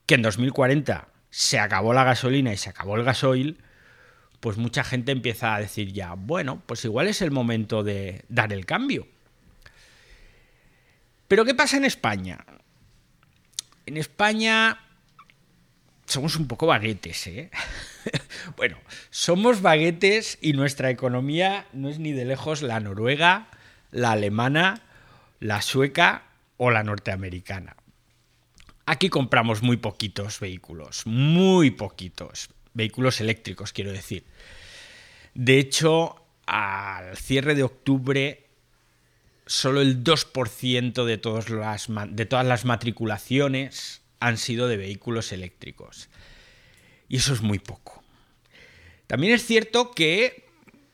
que 0.08 0.16
en 0.16 0.24
2040 0.24 1.10
se 1.30 1.60
acabó 1.60 1.94
la 1.94 2.04
gasolina 2.04 2.52
y 2.52 2.58
se 2.58 2.70
acabó 2.70 2.96
el 2.96 3.04
gasoil, 3.04 3.60
pues 4.40 4.58
mucha 4.58 4.84
gente 4.84 5.12
empieza 5.12 5.54
a 5.54 5.60
decir 5.60 5.94
ya, 5.94 6.14
bueno, 6.14 6.64
pues 6.66 6.84
igual 6.86 7.08
es 7.08 7.22
el 7.22 7.32
momento 7.32 7.84
de 7.84 8.24
dar 8.30 8.52
el 8.52 8.66
cambio. 8.66 9.08
Pero 11.28 11.46
¿qué 11.46 11.54
pasa 11.54 11.78
en 11.78 11.86
España? 11.86 12.46
En 13.86 13.98
España 13.98 14.87
somos 16.08 16.38
un 16.38 16.48
poco 16.48 16.68
baguetes, 16.68 17.28
¿eh? 17.28 17.52
bueno, 18.58 18.78
somos 19.10 19.62
baguetes 19.62 20.38
y 20.42 20.54
nuestra 20.54 20.90
economía 20.90 21.68
no 21.74 21.90
es 21.90 22.00
ni 22.00 22.14
de 22.14 22.26
lejos 22.26 22.62
la 22.62 22.80
noruega, 22.80 23.50
la 23.92 24.12
alemana, 24.12 24.82
la 25.40 25.62
sueca 25.62 26.24
o 26.56 26.72
la 26.72 26.84
norteamericana. 26.84 27.76
Aquí 28.86 29.10
compramos 29.10 29.62
muy 29.62 29.78
poquitos 29.78 30.40
vehículos, 30.40 31.06
muy 31.06 31.72
poquitos. 31.72 32.50
Vehículos 32.74 33.20
eléctricos, 33.20 33.74
quiero 33.74 33.92
decir. 33.92 34.24
De 35.34 35.60
hecho, 35.60 36.26
al 36.46 37.18
cierre 37.18 37.54
de 37.54 37.64
octubre, 37.64 38.48
solo 39.46 39.82
el 39.82 40.04
2% 40.06 41.04
de, 41.04 41.18
de 42.16 42.26
todas 42.26 42.46
las 42.46 42.66
matriculaciones 42.66 44.02
han 44.20 44.38
sido 44.38 44.68
de 44.68 44.78
vehículos 44.78 45.32
eléctricos. 45.32 46.10
Y 47.10 47.18
eso 47.18 47.34
es 47.34 47.42
muy 47.42 47.60
poco. 47.60 48.04
También 49.08 49.34
es 49.34 49.46
cierto 49.46 49.92
que 49.92 50.46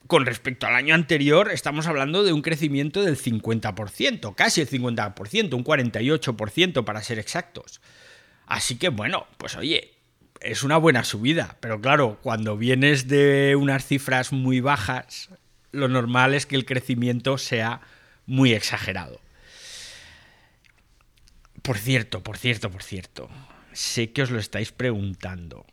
con 0.07 0.25
respecto 0.25 0.67
al 0.67 0.75
año 0.75 0.93
anterior 0.93 1.49
estamos 1.51 1.87
hablando 1.87 2.23
de 2.23 2.33
un 2.33 2.41
crecimiento 2.41 3.01
del 3.01 3.17
50%, 3.17 4.35
casi 4.35 4.61
el 4.61 4.69
50%, 4.69 5.53
un 5.53 5.63
48% 5.63 6.83
para 6.83 7.01
ser 7.01 7.19
exactos. 7.19 7.81
Así 8.45 8.75
que 8.75 8.89
bueno, 8.89 9.25
pues 9.37 9.55
oye, 9.55 9.93
es 10.41 10.63
una 10.63 10.77
buena 10.77 11.03
subida, 11.03 11.57
pero 11.61 11.79
claro, 11.81 12.19
cuando 12.21 12.57
vienes 12.57 13.07
de 13.07 13.55
unas 13.55 13.85
cifras 13.85 14.33
muy 14.33 14.59
bajas, 14.59 15.29
lo 15.71 15.87
normal 15.87 16.33
es 16.33 16.45
que 16.45 16.55
el 16.55 16.65
crecimiento 16.65 17.37
sea 17.37 17.81
muy 18.25 18.53
exagerado. 18.53 19.22
Por 21.63 21.77
cierto, 21.77 22.21
por 22.21 22.37
cierto, 22.37 22.69
por 22.69 22.83
cierto. 22.83 23.29
Sé 23.71 24.11
que 24.11 24.21
os 24.21 24.31
lo 24.31 24.37
estáis 24.37 24.73
preguntando. 24.73 25.65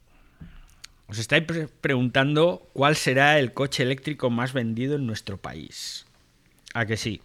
Os 1.09 1.19
estáis 1.19 1.45
preguntando 1.81 2.71
cuál 2.73 2.95
será 2.95 3.41
el 3.41 3.53
coche 3.53 3.83
eléctrico 3.83 4.31
más 4.31 4.53
vendido 4.53 4.95
en 4.95 5.05
nuestro 5.05 5.37
país. 5.39 6.07
¿A 6.75 6.87
que 6.87 6.97
sí? 6.97 7.21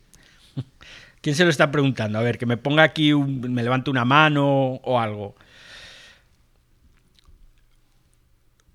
¿Quién 1.22 1.36
se 1.36 1.44
lo 1.44 1.52
está 1.52 1.70
preguntando? 1.70 2.18
A 2.18 2.24
ver, 2.24 2.40
que 2.40 2.48
me 2.48 2.58
ponga 2.58 2.82
aquí, 2.82 3.14
me 3.14 3.62
levante 3.62 3.92
una 3.92 4.04
mano 4.04 4.80
o 4.82 5.00
algo. 5.00 5.36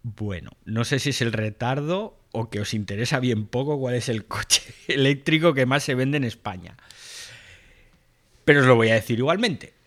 Bueno, 0.05 0.53
no 0.65 0.85
sé 0.85 1.01
si 1.01 1.11
es 1.11 1.21
el 1.21 1.33
retardo 1.33 2.17
o 2.31 2.49
que 2.49 2.61
os 2.61 2.75
interesa 2.75 3.19
bien 3.19 3.47
poco 3.47 3.77
cuál 3.77 3.97
es 3.97 4.09
el 4.09 4.25
coche 4.27 4.63
eléctrico 4.87 5.53
que 5.53 5.67
más 5.67 5.83
se 5.83 5.97
vende 5.97 6.17
en 6.17 6.25
España. 6.25 6.77
Pero 8.45 8.61
os 8.61 8.67
lo 8.67 8.77
voy 8.77 8.91
a 8.91 8.95
decir 8.95 9.19
igualmente. 9.19 9.80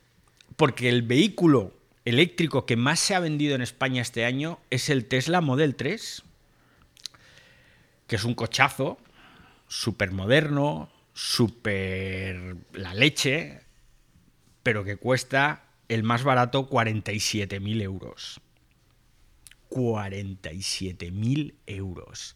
Porque 0.56 0.90
el 0.90 1.02
vehículo 1.02 1.74
eléctrico 2.06 2.66
que 2.66 2.76
más 2.76 3.00
se 3.00 3.16
ha 3.16 3.20
vendido 3.20 3.56
en 3.56 3.62
España 3.62 4.02
este 4.02 4.26
año 4.26 4.60
es 4.70 4.90
el 4.90 5.06
Tesla 5.06 5.42
Model 5.42 5.76
3, 5.76 6.24
que 8.08 8.16
es 8.16 8.24
un 8.24 8.36
cochazo 8.36 8.98
súper 9.68 10.12
moderno, 10.12 10.90
súper 11.14 12.58
la 12.74 12.94
leche, 12.94 13.62
pero 14.62 14.84
que 14.84 14.98
cuesta 14.98 15.64
el 15.90 16.04
más 16.04 16.24
barato 16.24 16.70
47.000 16.70 17.82
euros. 17.82 18.42
47.000 19.70 21.56
euros. 21.66 22.36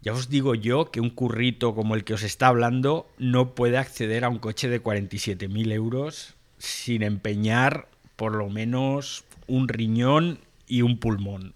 Ya 0.00 0.12
os 0.12 0.28
digo 0.28 0.54
yo 0.54 0.90
que 0.90 1.00
un 1.00 1.10
currito 1.10 1.74
como 1.74 1.94
el 1.94 2.04
que 2.04 2.14
os 2.14 2.22
está 2.22 2.46
hablando 2.46 3.10
no 3.18 3.54
puede 3.54 3.76
acceder 3.76 4.24
a 4.24 4.28
un 4.28 4.38
coche 4.38 4.68
de 4.68 4.82
47.000 4.82 5.72
euros 5.72 6.36
sin 6.58 7.02
empeñar 7.02 7.88
por 8.16 8.34
lo 8.34 8.48
menos 8.48 9.24
un 9.46 9.68
riñón 9.68 10.40
y 10.66 10.82
un 10.82 10.98
pulmón. 10.98 11.54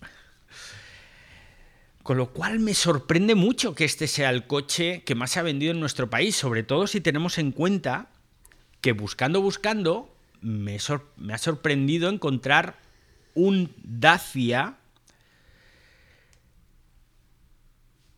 Con 2.03 2.17
lo 2.17 2.31
cual 2.31 2.59
me 2.61 2.75
sorprende 2.75 3.35
mucho 3.35 3.75
que 3.75 3.85
este 3.85 4.07
sea 4.07 4.31
el 4.31 4.47
coche 4.47 5.03
que 5.05 5.15
más 5.15 5.33
se 5.33 5.41
ha 5.41 5.45
vendido 5.45 5.73
en 5.73 5.81
nuestro 5.81 6.11
país, 6.11 6.37
sobre 6.37 6.63
todo 6.63 6.87
si 6.87 7.01
tenemos 7.01 7.39
en 7.39 7.53
cuenta 7.53 8.09
que 8.81 8.93
buscando, 8.93 9.43
buscando, 9.43 10.15
me, 10.41 10.77
ha 10.77 11.39
sorprendido 11.39 12.09
encontrar 12.09 12.77
un 13.35 13.75
Dacia 13.83 14.77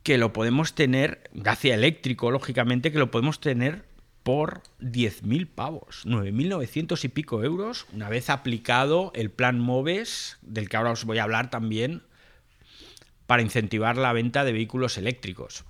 que 0.02 0.18
lo 0.18 0.32
podemos 0.32 0.74
tener, 0.74 1.28
Dacia 1.32 1.74
eléctrico, 1.74 2.30
lógicamente, 2.30 2.92
que 2.92 2.98
lo 2.98 3.10
podemos 3.10 3.40
tener 3.40 3.84
por 4.22 4.62
10.000 4.80 5.48
pavos, 5.48 6.06
9.900 6.06 7.04
y 7.04 7.08
pico 7.08 7.42
euros, 7.42 7.86
una 7.92 8.08
vez 8.08 8.30
aplicado 8.30 9.12
el 9.14 9.30
plan 9.30 9.58
MOVES, 9.58 10.38
del 10.42 10.68
que 10.68 10.76
ahora 10.76 10.92
os 10.92 11.04
voy 11.04 11.18
a 11.18 11.24
hablar 11.24 11.50
también, 11.50 12.02
para 13.26 13.42
incentivar 13.42 13.96
la 13.96 14.12
venta 14.12 14.44
de 14.44 14.52
vehículos 14.52 14.98
eléctricos. 14.98 15.64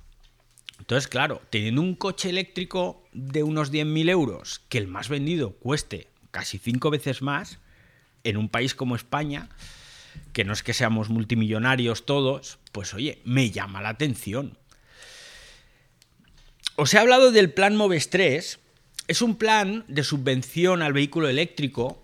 Entonces, 0.79 1.09
claro, 1.09 1.41
teniendo 1.51 1.81
un 1.81 1.95
coche 1.95 2.29
eléctrico 2.29 3.05
de 3.13 3.43
unos 3.43 3.73
10.000 3.73 4.11
euros, 4.11 4.61
que 4.69 4.79
el 4.79 4.89
más 4.89 5.09
vendido 5.09 5.53
cueste 5.53 6.09
casi 6.31 6.59
cinco 6.59 6.91
veces 6.91 7.23
más, 7.23 7.61
en 8.25 8.37
un 8.37 8.49
país 8.49 8.75
como 8.75 8.97
España, 8.97 9.49
que 10.33 10.45
no 10.45 10.53
es 10.53 10.63
que 10.63 10.75
seamos 10.75 11.09
multimillonarios 11.09 12.05
todos, 12.05 12.59
pues 12.73 12.95
oye, 12.95 13.21
me 13.25 13.51
llama 13.51 13.83
la 13.83 13.91
atención. 13.91 14.59
Os 16.75 16.95
he 16.95 16.99
hablado 16.99 17.33
del 17.33 17.51
plan 17.51 17.77
Moves 17.77 18.09
3. 18.09 18.59
Es 19.07 19.21
un 19.21 19.37
plan 19.37 19.85
de 19.89 20.03
subvención 20.05 20.81
al 20.81 20.95
vehículo 20.95 21.29
eléctrico 21.29 22.03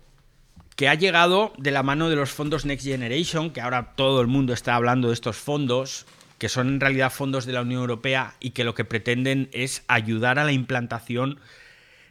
que 0.75 0.87
ha 0.87 0.93
llegado 0.93 1.53
de 1.57 1.71
la 1.71 1.81
mano 1.81 2.07
de 2.07 2.15
los 2.15 2.29
fondos 2.29 2.65
Next 2.65 2.85
Generation, 2.85 3.49
que 3.49 3.61
ahora 3.61 3.95
todo 3.95 4.21
el 4.21 4.27
mundo 4.27 4.53
está 4.53 4.75
hablando 4.75 5.07
de 5.07 5.15
estos 5.15 5.37
fondos, 5.37 6.05
que 6.37 6.49
son 6.49 6.67
en 6.67 6.79
realidad 6.79 7.11
fondos 7.11 7.47
de 7.47 7.53
la 7.53 7.63
Unión 7.63 7.81
Europea 7.81 8.35
y 8.39 8.51
que 8.51 8.63
lo 8.63 8.75
que 8.75 8.85
pretenden 8.85 9.49
es 9.53 9.83
ayudar 9.87 10.37
a 10.37 10.43
la 10.43 10.51
implantación 10.51 11.39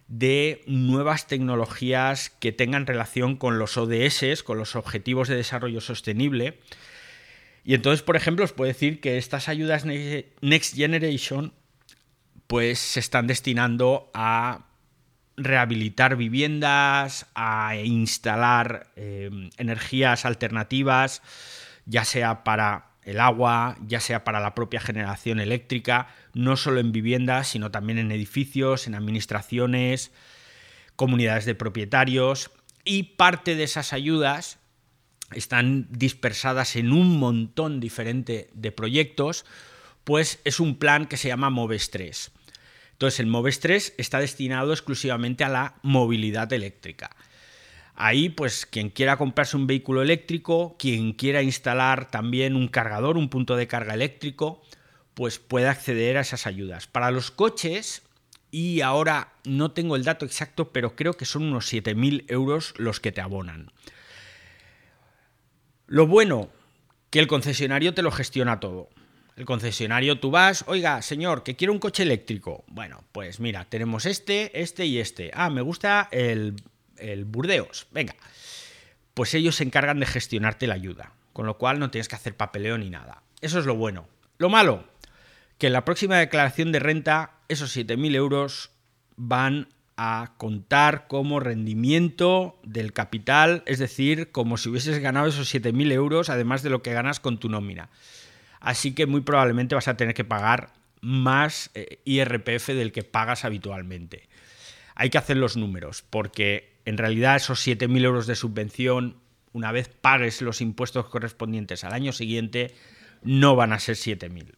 de 0.08 0.62
nuevas 0.66 1.28
tecnologías 1.28 2.30
que 2.40 2.50
tengan 2.50 2.86
relación 2.86 3.36
con 3.36 3.60
los 3.60 3.76
ODS, 3.76 4.42
con 4.42 4.58
los 4.58 4.74
Objetivos 4.74 5.28
de 5.28 5.36
Desarrollo 5.36 5.80
Sostenible. 5.80 6.58
Y 7.64 7.74
entonces, 7.74 8.02
por 8.02 8.16
ejemplo, 8.16 8.44
os 8.44 8.52
puedo 8.52 8.66
decir 8.66 9.00
que 9.00 9.16
estas 9.16 9.48
ayudas 9.48 9.84
Next 9.84 10.74
Generation 10.74 11.52
pues 12.48 12.78
se 12.78 12.98
están 12.98 13.26
destinando 13.28 14.10
a 14.14 14.64
rehabilitar 15.36 16.16
viviendas, 16.16 17.26
a 17.34 17.76
instalar 17.76 18.88
eh, 18.96 19.30
energías 19.56 20.24
alternativas, 20.24 21.22
ya 21.86 22.04
sea 22.04 22.42
para 22.42 22.88
el 23.02 23.20
agua, 23.20 23.76
ya 23.86 24.00
sea 24.00 24.24
para 24.24 24.40
la 24.40 24.54
propia 24.54 24.80
generación 24.80 25.40
eléctrica, 25.40 26.08
no 26.34 26.56
solo 26.56 26.80
en 26.80 26.90
viviendas, 26.90 27.48
sino 27.48 27.70
también 27.70 27.98
en 27.98 28.10
edificios, 28.10 28.86
en 28.86 28.94
administraciones, 28.94 30.10
comunidades 30.96 31.44
de 31.44 31.54
propietarios, 31.54 32.50
y 32.84 33.02
parte 33.04 33.54
de 33.54 33.64
esas 33.64 33.92
ayudas 33.92 34.58
están 35.32 35.86
dispersadas 35.90 36.76
en 36.76 36.92
un 36.92 37.18
montón 37.18 37.80
diferente 37.80 38.48
de 38.54 38.72
proyectos, 38.72 39.44
pues 40.04 40.40
es 40.44 40.58
un 40.58 40.78
plan 40.78 41.06
que 41.06 41.18
se 41.18 41.28
llama 41.28 41.50
Moves 41.50 41.90
3. 41.90 42.32
Entonces, 42.98 43.20
el 43.20 43.28
Moves 43.28 43.60
3 43.60 43.94
está 43.96 44.18
destinado 44.18 44.72
exclusivamente 44.72 45.44
a 45.44 45.48
la 45.48 45.76
movilidad 45.82 46.52
eléctrica. 46.52 47.14
Ahí, 47.94 48.28
pues, 48.28 48.66
quien 48.66 48.90
quiera 48.90 49.16
comprarse 49.16 49.56
un 49.56 49.68
vehículo 49.68 50.02
eléctrico, 50.02 50.74
quien 50.80 51.12
quiera 51.12 51.40
instalar 51.40 52.10
también 52.10 52.56
un 52.56 52.66
cargador, 52.66 53.16
un 53.16 53.28
punto 53.28 53.54
de 53.54 53.68
carga 53.68 53.94
eléctrico, 53.94 54.64
pues 55.14 55.38
puede 55.38 55.68
acceder 55.68 56.16
a 56.16 56.22
esas 56.22 56.48
ayudas. 56.48 56.88
Para 56.88 57.12
los 57.12 57.30
coches, 57.30 58.02
y 58.50 58.80
ahora 58.80 59.32
no 59.44 59.70
tengo 59.70 59.94
el 59.94 60.02
dato 60.02 60.24
exacto, 60.24 60.72
pero 60.72 60.96
creo 60.96 61.12
que 61.12 61.24
son 61.24 61.44
unos 61.44 61.72
7.000 61.72 62.24
euros 62.26 62.74
los 62.78 62.98
que 62.98 63.12
te 63.12 63.20
abonan. 63.20 63.70
Lo 65.86 66.08
bueno, 66.08 66.50
que 67.10 67.20
el 67.20 67.28
concesionario 67.28 67.94
te 67.94 68.02
lo 68.02 68.10
gestiona 68.10 68.58
todo. 68.58 68.90
El 69.38 69.44
concesionario 69.44 70.18
tú 70.18 70.32
vas, 70.32 70.64
oiga, 70.66 71.00
señor, 71.00 71.44
que 71.44 71.54
quiero 71.54 71.72
un 71.72 71.78
coche 71.78 72.02
eléctrico. 72.02 72.64
Bueno, 72.66 73.04
pues 73.12 73.38
mira, 73.38 73.66
tenemos 73.66 74.04
este, 74.04 74.60
este 74.60 74.84
y 74.84 74.98
este. 74.98 75.30
Ah, 75.32 75.48
me 75.48 75.60
gusta 75.60 76.08
el, 76.10 76.56
el 76.96 77.24
Burdeos. 77.24 77.86
Venga. 77.92 78.16
Pues 79.14 79.34
ellos 79.34 79.54
se 79.54 79.62
encargan 79.62 80.00
de 80.00 80.06
gestionarte 80.06 80.66
la 80.66 80.74
ayuda. 80.74 81.12
Con 81.32 81.46
lo 81.46 81.56
cual 81.56 81.78
no 81.78 81.88
tienes 81.88 82.08
que 82.08 82.16
hacer 82.16 82.36
papeleo 82.36 82.78
ni 82.78 82.90
nada. 82.90 83.22
Eso 83.40 83.60
es 83.60 83.64
lo 83.64 83.76
bueno. 83.76 84.08
Lo 84.38 84.48
malo, 84.48 84.82
que 85.56 85.68
en 85.68 85.72
la 85.72 85.84
próxima 85.84 86.16
declaración 86.16 86.72
de 86.72 86.80
renta 86.80 87.34
esos 87.46 87.76
7.000 87.76 88.16
euros 88.16 88.72
van 89.14 89.68
a 89.96 90.32
contar 90.36 91.06
como 91.06 91.38
rendimiento 91.38 92.58
del 92.64 92.92
capital, 92.92 93.62
es 93.66 93.78
decir, 93.78 94.32
como 94.32 94.56
si 94.56 94.68
hubieses 94.68 94.98
ganado 94.98 95.28
esos 95.28 95.54
7.000 95.54 95.92
euros, 95.92 96.28
además 96.28 96.64
de 96.64 96.70
lo 96.70 96.82
que 96.82 96.92
ganas 96.92 97.20
con 97.20 97.38
tu 97.38 97.48
nómina 97.48 97.88
así 98.60 98.94
que 98.94 99.06
muy 99.06 99.20
probablemente 99.20 99.74
vas 99.74 99.88
a 99.88 99.96
tener 99.96 100.14
que 100.14 100.24
pagar 100.24 100.72
más 101.00 101.70
eh, 101.74 102.00
IRPF 102.04 102.68
del 102.68 102.92
que 102.92 103.04
pagas 103.04 103.44
habitualmente. 103.44 104.28
Hay 104.94 105.10
que 105.10 105.18
hacer 105.18 105.36
los 105.36 105.56
números, 105.56 106.02
porque 106.08 106.78
en 106.84 106.98
realidad 106.98 107.36
esos 107.36 107.66
7.000 107.66 108.04
euros 108.04 108.26
de 108.26 108.34
subvención, 108.34 109.16
una 109.52 109.72
vez 109.72 109.88
pagues 109.88 110.42
los 110.42 110.60
impuestos 110.60 111.06
correspondientes 111.06 111.84
al 111.84 111.92
año 111.92 112.12
siguiente, 112.12 112.74
no 113.22 113.56
van 113.56 113.72
a 113.72 113.78
ser 113.78 113.96
7.000. 113.96 114.54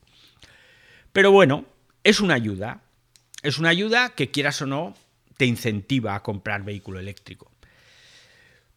Pero 1.13 1.33
bueno, 1.33 1.67
es 2.05 2.21
una 2.21 2.35
ayuda. 2.35 2.83
Es 3.43 3.59
una 3.59 3.71
ayuda 3.71 4.11
que 4.11 4.31
quieras 4.31 4.61
o 4.63 4.67
no, 4.67 4.95
te 5.37 5.47
incentiva 5.47 6.15
a 6.15 6.23
comprar 6.23 6.63
vehículo 6.63 6.99
eléctrico. 6.99 7.51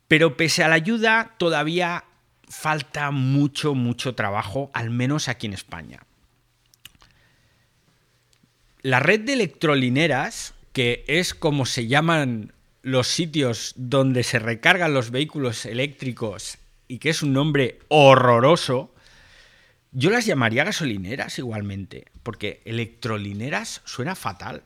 Pero 0.07 0.37
pese 0.37 0.63
a 0.63 0.67
la 0.67 0.75
ayuda, 0.75 1.35
todavía 1.37 2.05
falta 2.53 3.11
mucho, 3.11 3.73
mucho 3.73 4.15
trabajo, 4.15 4.69
al 4.73 4.89
menos 4.89 5.27
aquí 5.27 5.47
en 5.47 5.53
España. 5.53 6.03
La 8.81 8.99
red 8.99 9.21
de 9.21 9.33
electrolineras, 9.33 10.53
que 10.71 11.03
es 11.07 11.33
como 11.33 11.65
se 11.65 11.87
llaman 11.87 12.53
los 12.83 13.07
sitios 13.07 13.73
donde 13.75 14.23
se 14.23 14.39
recargan 14.39 14.93
los 14.93 15.09
vehículos 15.09 15.65
eléctricos 15.65 16.57
y 16.87 16.99
que 16.99 17.09
es 17.09 17.23
un 17.23 17.33
nombre 17.33 17.79
horroroso, 17.87 18.93
yo 19.91 20.09
las 20.09 20.25
llamaría 20.25 20.63
gasolineras 20.63 21.39
igualmente, 21.39 22.05
porque 22.23 22.61
electrolineras 22.65 23.81
suena 23.85 24.15
fatal. 24.15 24.63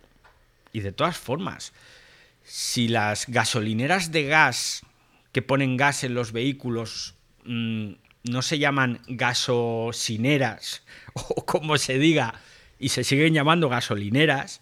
Y 0.73 0.81
de 0.81 0.91
todas 0.91 1.17
formas, 1.17 1.73
si 2.43 2.87
las 2.87 3.27
gasolineras 3.27 4.11
de 4.11 4.23
gas 4.23 4.81
que 5.31 5.41
ponen 5.41 5.77
gas 5.77 6.03
en 6.03 6.13
los 6.13 6.31
vehículos 6.31 7.16
Mm, 7.47 7.93
no 8.23 8.41
se 8.41 8.59
llaman 8.59 9.01
gasosineras 9.07 10.83
o 11.13 11.45
como 11.45 11.77
se 11.77 11.97
diga 11.97 12.35
y 12.77 12.89
se 12.89 13.03
siguen 13.03 13.33
llamando 13.33 13.69
gasolineras, 13.69 14.61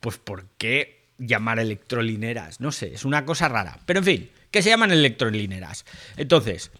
pues 0.00 0.16
¿por 0.16 0.46
qué 0.56 1.04
llamar 1.18 1.58
electrolineras. 1.58 2.60
No 2.60 2.72
sé, 2.72 2.94
es 2.94 3.04
una 3.04 3.24
cosa 3.24 3.48
rara. 3.48 3.78
Pero 3.86 4.00
en 4.00 4.04
fin, 4.04 4.30
que 4.50 4.62
se 4.62 4.70
llaman 4.70 4.92
electrolineras. 4.92 5.84
Entonces, 6.16 6.70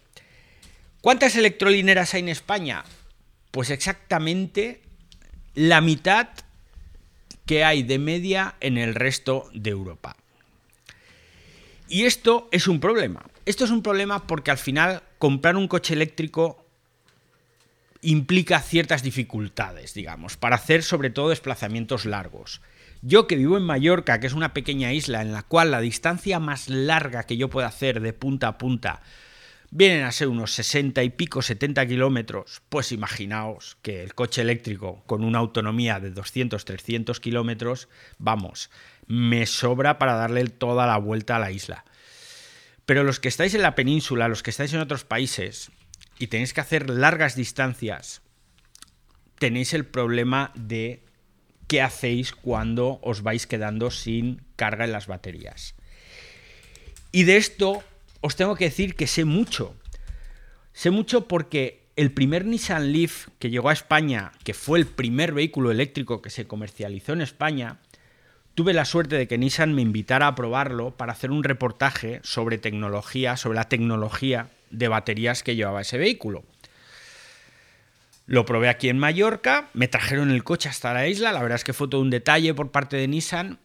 ¿cuántas 1.01 1.35
electrolineras 1.35 2.13
hay 2.13 2.21
en 2.21 2.29
España? 2.29 2.83
Pues 3.51 3.69
exactamente 3.69 4.81
la 5.53 5.81
mitad 5.81 6.29
que 7.45 7.63
hay 7.63 7.83
de 7.83 7.99
media 7.99 8.55
en 8.59 8.77
el 8.77 8.95
resto 8.95 9.49
de 9.53 9.69
Europa. 9.69 10.15
Y 11.87 12.05
esto 12.05 12.49
es 12.51 12.67
un 12.67 12.79
problema. 12.79 13.23
Esto 13.45 13.63
es 13.63 13.71
un 13.71 13.83
problema 13.83 14.25
porque 14.25 14.51
al 14.51 14.57
final 14.57 15.03
comprar 15.25 15.57
un 15.57 15.67
coche 15.67 15.95
eléctrico 15.95 16.63
implica 18.03 18.59
ciertas 18.59 19.01
dificultades, 19.01 19.95
digamos, 19.95 20.37
para 20.37 20.57
hacer 20.57 20.83
sobre 20.83 21.09
todo 21.09 21.29
desplazamientos 21.29 22.05
largos. 22.05 22.61
Yo 23.01 23.25
que 23.25 23.35
vivo 23.35 23.57
en 23.57 23.63
Mallorca, 23.63 24.19
que 24.19 24.27
es 24.27 24.33
una 24.33 24.53
pequeña 24.53 24.93
isla 24.93 25.23
en 25.23 25.31
la 25.31 25.41
cual 25.41 25.71
la 25.71 25.81
distancia 25.81 26.39
más 26.39 26.69
larga 26.69 27.23
que 27.23 27.37
yo 27.37 27.49
puedo 27.49 27.65
hacer 27.65 28.01
de 28.01 28.13
punta 28.13 28.49
a 28.49 28.57
punta 28.59 29.01
vienen 29.71 30.03
a 30.03 30.11
ser 30.11 30.27
unos 30.27 30.51
60 30.51 31.01
y 31.01 31.09
pico, 31.09 31.41
70 31.41 31.87
kilómetros, 31.87 32.61
pues 32.69 32.91
imaginaos 32.91 33.79
que 33.81 34.03
el 34.03 34.13
coche 34.13 34.43
eléctrico 34.43 35.01
con 35.07 35.23
una 35.23 35.39
autonomía 35.39 35.99
de 35.99 36.11
200, 36.11 36.63
300 36.63 37.19
kilómetros, 37.19 37.89
vamos, 38.19 38.69
me 39.07 39.47
sobra 39.47 39.97
para 39.97 40.13
darle 40.13 40.45
toda 40.49 40.85
la 40.85 40.97
vuelta 40.97 41.37
a 41.37 41.39
la 41.39 41.49
isla. 41.49 41.83
Pero 42.85 43.03
los 43.03 43.19
que 43.19 43.27
estáis 43.27 43.53
en 43.55 43.61
la 43.61 43.75
península, 43.75 44.27
los 44.27 44.43
que 44.43 44.51
estáis 44.51 44.73
en 44.73 44.79
otros 44.79 45.03
países 45.03 45.71
y 46.19 46.27
tenéis 46.27 46.53
que 46.53 46.61
hacer 46.61 46.89
largas 46.89 47.35
distancias, 47.35 48.21
tenéis 49.39 49.73
el 49.73 49.85
problema 49.85 50.51
de 50.55 51.03
qué 51.67 51.81
hacéis 51.81 52.31
cuando 52.31 52.99
os 53.01 53.23
vais 53.23 53.47
quedando 53.47 53.91
sin 53.91 54.41
carga 54.55 54.85
en 54.85 54.91
las 54.91 55.07
baterías. 55.07 55.75
Y 57.11 57.23
de 57.23 57.37
esto 57.37 57.83
os 58.21 58.35
tengo 58.35 58.55
que 58.55 58.65
decir 58.65 58.95
que 58.95 59.07
sé 59.07 59.25
mucho. 59.25 59.75
Sé 60.73 60.91
mucho 60.91 61.27
porque 61.27 61.87
el 61.95 62.11
primer 62.11 62.45
Nissan 62.45 62.91
Leaf 62.91 63.29
que 63.39 63.49
llegó 63.49 63.69
a 63.69 63.73
España, 63.73 64.31
que 64.43 64.53
fue 64.53 64.79
el 64.79 64.85
primer 64.85 65.33
vehículo 65.33 65.71
eléctrico 65.71 66.21
que 66.21 66.29
se 66.29 66.45
comercializó 66.45 67.13
en 67.13 67.21
España, 67.21 67.79
tuve 68.55 68.73
la 68.73 68.85
suerte 68.85 69.17
de 69.17 69.27
que 69.27 69.37
Nissan 69.37 69.75
me 69.75 69.81
invitara 69.81 70.27
a 70.27 70.35
probarlo 70.35 70.91
para 70.91 71.11
hacer 71.11 71.29
un 71.29 71.43
reportaje 71.43 72.21
sobre 72.23 72.57
tecnología, 72.57 73.37
sobre 73.37 73.57
la 73.57 73.69
tecnología 73.69 74.49
de 74.71 74.87
baterías 74.87 75.43
que 75.43 75.55
llevaba 75.55 75.81
ese 75.81 75.97
vehículo. 75.97 76.43
Lo 78.25 78.45
probé 78.45 78.69
aquí 78.69 78.89
en 78.89 78.97
Mallorca, 78.97 79.69
me 79.73 79.87
trajeron 79.87 80.31
el 80.31 80.43
coche 80.43 80.69
hasta 80.69 80.93
la 80.93 81.07
isla, 81.07 81.31
la 81.31 81.43
verdad 81.43 81.57
es 81.57 81.63
que 81.63 81.73
fue 81.73 81.89
todo 81.89 82.01
un 82.01 82.09
detalle 82.09 82.53
por 82.53 82.71
parte 82.71 82.97
de 82.97 83.07
Nissan 83.07 83.59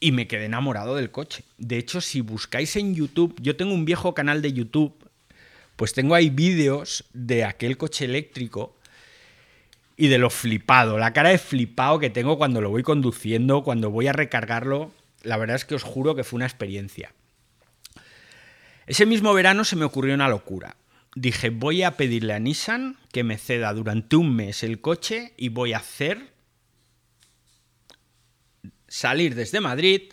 y 0.00 0.12
me 0.12 0.26
quedé 0.26 0.46
enamorado 0.46 0.96
del 0.96 1.10
coche. 1.10 1.44
De 1.56 1.78
hecho, 1.78 2.00
si 2.00 2.20
buscáis 2.20 2.76
en 2.76 2.94
YouTube, 2.94 3.34
yo 3.40 3.56
tengo 3.56 3.72
un 3.72 3.86
viejo 3.86 4.14
canal 4.14 4.42
de 4.42 4.52
YouTube, 4.52 4.94
pues 5.76 5.94
tengo 5.94 6.14
ahí 6.14 6.28
vídeos 6.28 7.04
de 7.14 7.44
aquel 7.44 7.78
coche 7.78 8.04
eléctrico 8.04 8.76
y 9.96 10.08
de 10.08 10.18
lo 10.18 10.30
flipado, 10.30 10.98
la 10.98 11.12
cara 11.12 11.30
de 11.30 11.38
flipado 11.38 11.98
que 11.98 12.10
tengo 12.10 12.36
cuando 12.36 12.60
lo 12.60 12.70
voy 12.70 12.82
conduciendo, 12.82 13.62
cuando 13.62 13.90
voy 13.90 14.08
a 14.08 14.12
recargarlo, 14.12 14.92
la 15.22 15.36
verdad 15.36 15.56
es 15.56 15.64
que 15.64 15.76
os 15.76 15.82
juro 15.82 16.14
que 16.14 16.24
fue 16.24 16.38
una 16.38 16.46
experiencia. 16.46 17.14
Ese 18.86 19.06
mismo 19.06 19.32
verano 19.32 19.64
se 19.64 19.76
me 19.76 19.84
ocurrió 19.84 20.14
una 20.14 20.28
locura. 20.28 20.76
Dije, 21.14 21.50
voy 21.50 21.84
a 21.84 21.96
pedirle 21.96 22.34
a 22.34 22.40
Nissan 22.40 22.98
que 23.12 23.22
me 23.22 23.38
ceda 23.38 23.72
durante 23.72 24.16
un 24.16 24.34
mes 24.34 24.64
el 24.64 24.80
coche 24.80 25.32
y 25.36 25.48
voy 25.48 25.72
a 25.72 25.78
hacer 25.78 26.34
salir 28.88 29.36
desde 29.36 29.60
Madrid, 29.60 30.12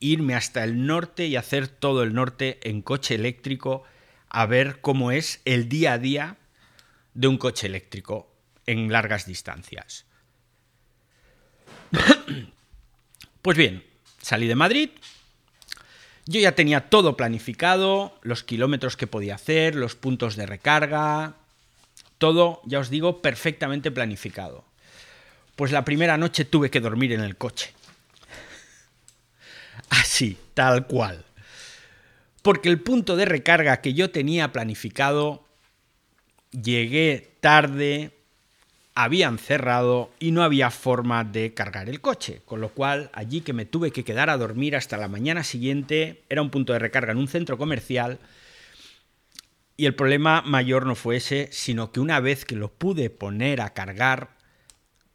irme 0.00 0.34
hasta 0.34 0.64
el 0.64 0.86
norte 0.86 1.26
y 1.26 1.36
hacer 1.36 1.68
todo 1.68 2.02
el 2.02 2.14
norte 2.14 2.58
en 2.62 2.80
coche 2.82 3.14
eléctrico 3.14 3.84
a 4.30 4.46
ver 4.46 4.80
cómo 4.80 5.12
es 5.12 5.40
el 5.44 5.68
día 5.68 5.92
a 5.94 5.98
día 5.98 6.38
de 7.14 7.28
un 7.28 7.36
coche 7.36 7.66
eléctrico 7.66 8.27
en 8.68 8.92
largas 8.92 9.24
distancias. 9.24 10.04
pues 13.42 13.56
bien, 13.56 13.82
salí 14.20 14.46
de 14.46 14.54
Madrid, 14.54 14.90
yo 16.26 16.38
ya 16.38 16.52
tenía 16.52 16.90
todo 16.90 17.16
planificado, 17.16 18.18
los 18.20 18.44
kilómetros 18.44 18.98
que 18.98 19.06
podía 19.06 19.36
hacer, 19.36 19.74
los 19.74 19.94
puntos 19.94 20.36
de 20.36 20.44
recarga, 20.44 21.36
todo, 22.18 22.60
ya 22.66 22.80
os 22.80 22.90
digo, 22.90 23.22
perfectamente 23.22 23.90
planificado. 23.90 24.66
Pues 25.56 25.72
la 25.72 25.86
primera 25.86 26.18
noche 26.18 26.44
tuve 26.44 26.70
que 26.70 26.80
dormir 26.80 27.12
en 27.12 27.20
el 27.20 27.38
coche. 27.38 27.72
Así, 29.88 30.36
tal 30.52 30.86
cual. 30.86 31.24
Porque 32.42 32.68
el 32.68 32.82
punto 32.82 33.16
de 33.16 33.24
recarga 33.24 33.80
que 33.80 33.94
yo 33.94 34.10
tenía 34.10 34.52
planificado, 34.52 35.48
llegué 36.50 37.32
tarde, 37.40 38.17
habían 39.00 39.38
cerrado 39.38 40.10
y 40.18 40.32
no 40.32 40.42
había 40.42 40.72
forma 40.72 41.22
de 41.22 41.54
cargar 41.54 41.88
el 41.88 42.00
coche, 42.00 42.42
con 42.44 42.60
lo 42.60 42.70
cual 42.70 43.10
allí 43.12 43.42
que 43.42 43.52
me 43.52 43.64
tuve 43.64 43.92
que 43.92 44.02
quedar 44.02 44.28
a 44.28 44.36
dormir 44.36 44.74
hasta 44.74 44.96
la 44.96 45.06
mañana 45.06 45.44
siguiente, 45.44 46.24
era 46.28 46.42
un 46.42 46.50
punto 46.50 46.72
de 46.72 46.80
recarga 46.80 47.12
en 47.12 47.18
un 47.18 47.28
centro 47.28 47.58
comercial 47.58 48.18
y 49.76 49.86
el 49.86 49.94
problema 49.94 50.42
mayor 50.42 50.84
no 50.84 50.96
fue 50.96 51.18
ese, 51.18 51.48
sino 51.52 51.92
que 51.92 52.00
una 52.00 52.18
vez 52.18 52.44
que 52.44 52.56
lo 52.56 52.72
pude 52.72 53.08
poner 53.08 53.60
a 53.60 53.72
cargar, 53.72 54.30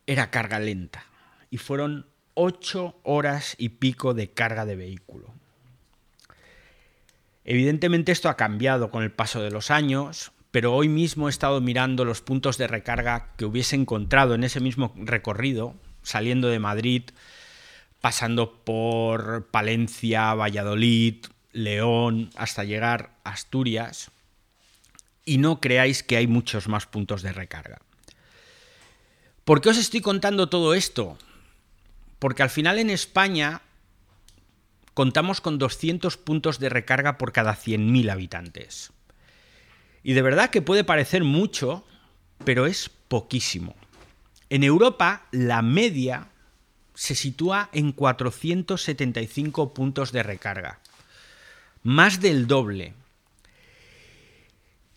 era 0.08 0.32
carga 0.32 0.60
lenta 0.60 1.04
y 1.50 1.58
fueron 1.58 2.06
ocho 2.36 2.96
horas 3.04 3.54
y 3.58 3.68
pico 3.68 4.14
de 4.14 4.30
carga 4.30 4.66
de 4.66 4.78
vehículo. 4.78 5.28
Evidentemente 7.44 8.14
esto 8.14 8.30
ha 8.30 8.38
cambiado 8.38 8.92
con 8.92 9.04
el 9.04 9.12
paso 9.12 9.42
de 9.42 9.52
los 9.52 9.72
años, 9.72 10.32
pero 10.54 10.72
hoy 10.76 10.88
mismo 10.88 11.28
he 11.28 11.32
estado 11.32 11.60
mirando 11.62 12.06
los 12.06 12.22
puntos 12.22 12.60
de 12.60 12.68
recarga 12.68 13.34
que 13.38 13.46
hubiese 13.46 13.76
encontrado 13.76 14.36
en 14.36 14.44
ese 14.44 14.60
mismo 14.60 14.94
recorrido, 14.96 15.74
saliendo 16.04 16.48
de 16.48 16.60
Madrid, 16.60 17.06
pasando 18.02 18.64
por 18.64 19.48
Palencia, 19.48 20.32
Valladolid, 20.36 21.26
León, 21.54 22.30
hasta 22.36 22.66
llegar 22.66 23.16
a 23.24 23.32
Asturias, 23.32 24.12
y 25.26 25.40
no 25.40 25.60
creáis 25.60 26.04
que 26.04 26.18
hay 26.18 26.28
muchos 26.28 26.68
más 26.68 26.86
puntos 26.86 27.24
de 27.24 27.34
recarga. 27.34 27.82
¿Por 29.46 29.60
qué 29.60 29.70
os 29.70 29.78
estoy 29.80 30.02
contando 30.02 30.50
todo 30.50 30.76
esto? 30.76 31.18
Porque 32.20 32.44
al 32.44 32.52
final 32.52 32.78
en 32.78 32.92
España 32.92 33.64
contamos 34.94 35.42
con 35.42 35.58
200 35.58 36.16
puntos 36.18 36.60
de 36.60 36.70
recarga 36.70 37.18
por 37.18 37.32
cada 37.32 37.56
100.000 37.56 38.12
habitantes. 38.12 38.94
Y 40.04 40.14
de 40.14 40.22
verdad 40.22 40.50
que 40.50 40.62
puede 40.62 40.84
parecer 40.84 41.24
mucho, 41.24 41.86
pero 42.44 42.66
es 42.66 42.90
poquísimo. 43.08 43.76
En 44.50 44.64
Europa 44.64 45.26
la 45.32 45.62
media 45.62 46.28
se 46.94 47.16
sitúa 47.16 47.70
en 47.72 47.92
475 47.92 49.74
puntos 49.74 50.12
de 50.12 50.24
recarga. 50.24 50.80
Más 51.82 52.22
del 52.22 52.48
doble. 52.48 52.94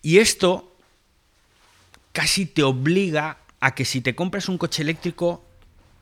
Y 0.01 0.19
esto 0.19 0.75
casi 2.11 2.45
te 2.45 2.63
obliga 2.63 3.39
a 3.59 3.73
que 3.75 3.85
si 3.85 4.01
te 4.01 4.15
compras 4.15 4.49
un 4.49 4.57
coche 4.57 4.83
eléctrico 4.83 5.43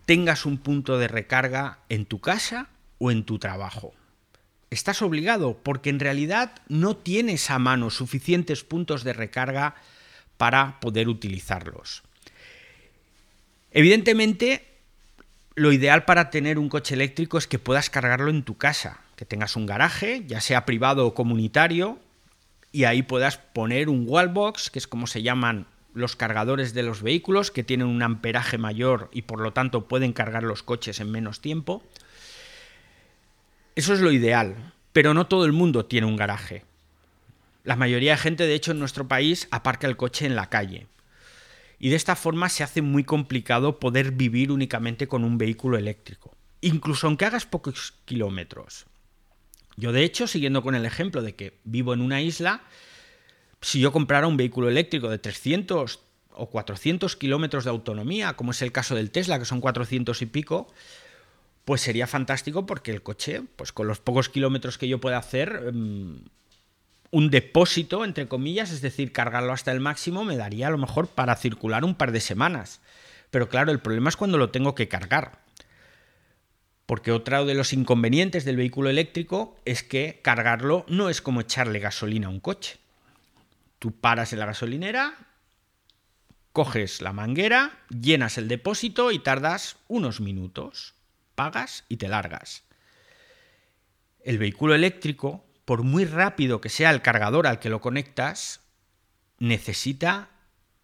tengas 0.05 0.45
un 0.45 0.57
punto 0.57 0.97
de 0.97 1.07
recarga 1.07 1.79
en 1.89 2.05
tu 2.05 2.19
casa 2.19 2.69
o 2.99 3.11
en 3.11 3.23
tu 3.23 3.39
trabajo. 3.39 3.93
Estás 4.75 5.01
obligado 5.01 5.57
porque 5.63 5.89
en 5.89 6.01
realidad 6.01 6.51
no 6.67 6.97
tienes 6.97 7.49
a 7.49 7.59
mano 7.59 7.89
suficientes 7.89 8.65
puntos 8.65 9.05
de 9.05 9.13
recarga 9.13 9.75
para 10.35 10.81
poder 10.81 11.07
utilizarlos. 11.07 12.03
Evidentemente, 13.71 14.67
lo 15.55 15.71
ideal 15.71 16.03
para 16.03 16.29
tener 16.29 16.59
un 16.59 16.67
coche 16.67 16.93
eléctrico 16.93 17.37
es 17.37 17.47
que 17.47 17.57
puedas 17.57 17.89
cargarlo 17.89 18.29
en 18.29 18.43
tu 18.43 18.57
casa, 18.57 18.99
que 19.15 19.23
tengas 19.23 19.55
un 19.55 19.65
garaje, 19.65 20.25
ya 20.27 20.41
sea 20.41 20.65
privado 20.65 21.07
o 21.07 21.13
comunitario, 21.13 21.97
y 22.73 22.83
ahí 22.83 23.01
puedas 23.01 23.37
poner 23.37 23.87
un 23.87 24.03
wallbox, 24.05 24.69
que 24.69 24.79
es 24.79 24.87
como 24.87 25.07
se 25.07 25.23
llaman 25.23 25.67
los 25.93 26.17
cargadores 26.17 26.73
de 26.73 26.83
los 26.83 27.01
vehículos, 27.01 27.49
que 27.49 27.63
tienen 27.63 27.87
un 27.87 28.03
amperaje 28.03 28.57
mayor 28.57 29.09
y 29.13 29.21
por 29.21 29.39
lo 29.39 29.53
tanto 29.53 29.87
pueden 29.87 30.11
cargar 30.11 30.43
los 30.43 30.63
coches 30.63 30.99
en 30.99 31.11
menos 31.11 31.39
tiempo. 31.39 31.81
Eso 33.75 33.93
es 33.93 33.99
lo 33.99 34.13
ideal, 34.13 34.73
pero 34.93 35.13
no 35.13 35.27
todo 35.27 35.43
el 35.43 35.51
mundo 35.51 35.85
tiene 35.85 36.07
un 36.07 36.15
garaje. 36.15 36.63
La 37.65 37.75
mayoría 37.75 38.11
de 38.11 38.17
gente, 38.17 38.47
de 38.47 38.53
hecho, 38.53 38.71
en 38.71 38.79
nuestro 38.79 39.09
país 39.09 39.49
aparca 39.51 39.85
el 39.87 39.97
coche 39.97 40.25
en 40.25 40.37
la 40.37 40.49
calle. 40.49 40.87
Y 41.77 41.89
de 41.89 41.97
esta 41.97 42.15
forma 42.15 42.47
se 42.47 42.63
hace 42.63 42.81
muy 42.81 43.03
complicado 43.03 43.79
poder 43.79 44.11
vivir 44.11 44.49
únicamente 44.49 45.07
con 45.07 45.25
un 45.25 45.37
vehículo 45.37 45.77
eléctrico, 45.77 46.37
incluso 46.61 47.07
aunque 47.07 47.25
hagas 47.25 47.45
pocos 47.45 47.95
kilómetros. 48.05 48.85
Yo, 49.75 49.91
de 49.91 50.05
hecho, 50.05 50.25
siguiendo 50.25 50.63
con 50.63 50.75
el 50.75 50.85
ejemplo 50.85 51.21
de 51.21 51.35
que 51.35 51.59
vivo 51.65 51.93
en 51.93 51.99
una 51.99 52.21
isla, 52.21 52.63
si 53.59 53.81
yo 53.81 53.91
comprara 53.91 54.27
un 54.27 54.37
vehículo 54.37 54.69
eléctrico 54.69 55.09
de 55.09 55.17
300 55.17 55.99
o 56.31 56.49
400 56.49 57.15
kilómetros 57.17 57.65
de 57.65 57.71
autonomía, 57.71 58.37
como 58.37 58.51
es 58.51 58.61
el 58.61 58.71
caso 58.71 58.95
del 58.95 59.11
Tesla, 59.11 59.37
que 59.37 59.45
son 59.45 59.59
400 59.59 60.21
y 60.21 60.25
pico, 60.27 60.67
pues 61.65 61.81
sería 61.81 62.07
fantástico 62.07 62.65
porque 62.67 62.91
el 62.91 63.01
coche, 63.01 63.41
pues 63.55 63.71
con 63.71 63.87
los 63.87 63.99
pocos 63.99 64.29
kilómetros 64.29 64.77
que 64.77 64.87
yo 64.87 64.99
pueda 64.99 65.17
hacer, 65.17 65.63
em, 65.67 66.19
un 67.11 67.29
depósito, 67.29 68.05
entre 68.05 68.27
comillas, 68.27 68.71
es 68.71 68.81
decir, 68.81 69.11
cargarlo 69.11 69.51
hasta 69.51 69.71
el 69.71 69.79
máximo, 69.79 70.23
me 70.23 70.37
daría 70.37 70.67
a 70.67 70.71
lo 70.71 70.77
mejor 70.77 71.07
para 71.07 71.35
circular 71.35 71.83
un 71.83 71.95
par 71.95 72.11
de 72.11 72.19
semanas. 72.19 72.81
Pero 73.31 73.49
claro, 73.49 73.71
el 73.71 73.79
problema 73.79 74.09
es 74.09 74.17
cuando 74.17 74.37
lo 74.37 74.51
tengo 74.51 74.75
que 74.75 74.87
cargar. 74.87 75.39
Porque 76.85 77.11
otro 77.11 77.45
de 77.45 77.55
los 77.55 77.73
inconvenientes 77.73 78.45
del 78.45 78.57
vehículo 78.57 78.89
eléctrico 78.89 79.57
es 79.65 79.81
que 79.81 80.19
cargarlo 80.21 80.85
no 80.87 81.09
es 81.09 81.21
como 81.21 81.41
echarle 81.41 81.79
gasolina 81.79 82.27
a 82.27 82.31
un 82.31 82.39
coche. 82.39 82.77
Tú 83.79 83.91
paras 83.91 84.33
en 84.33 84.39
la 84.39 84.45
gasolinera, 84.45 85.17
coges 86.53 87.01
la 87.01 87.11
manguera, 87.11 87.79
llenas 87.89 88.37
el 88.37 88.47
depósito 88.47 89.11
y 89.11 89.19
tardas 89.19 89.77
unos 89.87 90.21
minutos. 90.21 90.94
Pagas 91.35 91.83
y 91.89 91.97
te 91.97 92.07
largas. 92.07 92.63
El 94.23 94.37
vehículo 94.37 94.73
eléctrico, 94.73 95.45
por 95.65 95.83
muy 95.83 96.05
rápido 96.05 96.61
que 96.61 96.69
sea 96.69 96.91
el 96.91 97.01
cargador 97.01 97.45
al 97.47 97.59
que 97.59 97.69
lo 97.69 97.81
conectas, 97.81 98.61
necesita, 99.39 100.29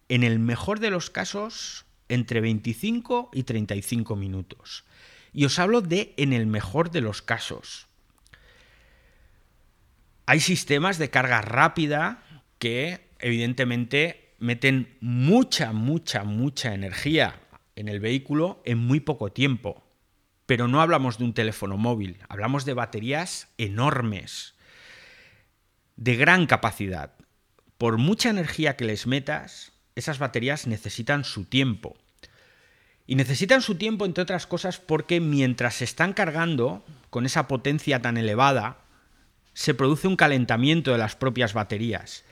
en 0.08 0.22
el 0.22 0.38
mejor 0.38 0.78
de 0.78 0.90
los 0.90 1.10
casos, 1.10 1.86
entre 2.08 2.40
25 2.40 3.30
y 3.32 3.44
35 3.44 4.16
minutos. 4.16 4.84
Y 5.32 5.46
os 5.46 5.58
hablo 5.58 5.80
de 5.80 6.12
en 6.18 6.32
el 6.32 6.46
mejor 6.46 6.90
de 6.90 7.00
los 7.00 7.22
casos. 7.22 7.86
Hay 10.26 10.40
sistemas 10.40 10.98
de 10.98 11.10
carga 11.10 11.40
rápida 11.40 12.22
que 12.58 13.08
evidentemente 13.18 14.34
meten 14.38 14.96
mucha, 15.00 15.72
mucha, 15.72 16.24
mucha 16.24 16.74
energía 16.74 17.40
en 17.76 17.88
el 17.88 18.00
vehículo 18.00 18.62
en 18.64 18.78
muy 18.78 19.00
poco 19.00 19.32
tiempo. 19.32 19.82
Pero 20.46 20.68
no 20.68 20.80
hablamos 20.80 21.18
de 21.18 21.24
un 21.24 21.34
teléfono 21.34 21.76
móvil, 21.76 22.18
hablamos 22.28 22.64
de 22.64 22.74
baterías 22.74 23.48
enormes, 23.58 24.54
de 25.96 26.16
gran 26.16 26.46
capacidad. 26.46 27.12
Por 27.78 27.98
mucha 27.98 28.30
energía 28.30 28.76
que 28.76 28.84
les 28.84 29.06
metas, 29.06 29.72
esas 29.94 30.18
baterías 30.18 30.66
necesitan 30.66 31.24
su 31.24 31.44
tiempo. 31.44 31.96
Y 33.06 33.16
necesitan 33.16 33.62
su 33.62 33.74
tiempo, 33.76 34.04
entre 34.04 34.22
otras 34.22 34.46
cosas, 34.46 34.78
porque 34.78 35.20
mientras 35.20 35.74
se 35.74 35.84
están 35.84 36.12
cargando 36.12 36.84
con 37.10 37.26
esa 37.26 37.48
potencia 37.48 38.00
tan 38.00 38.16
elevada, 38.16 38.78
se 39.54 39.74
produce 39.74 40.08
un 40.08 40.16
calentamiento 40.16 40.92
de 40.92 40.98
las 40.98 41.16
propias 41.16 41.52
baterías. 41.52 42.24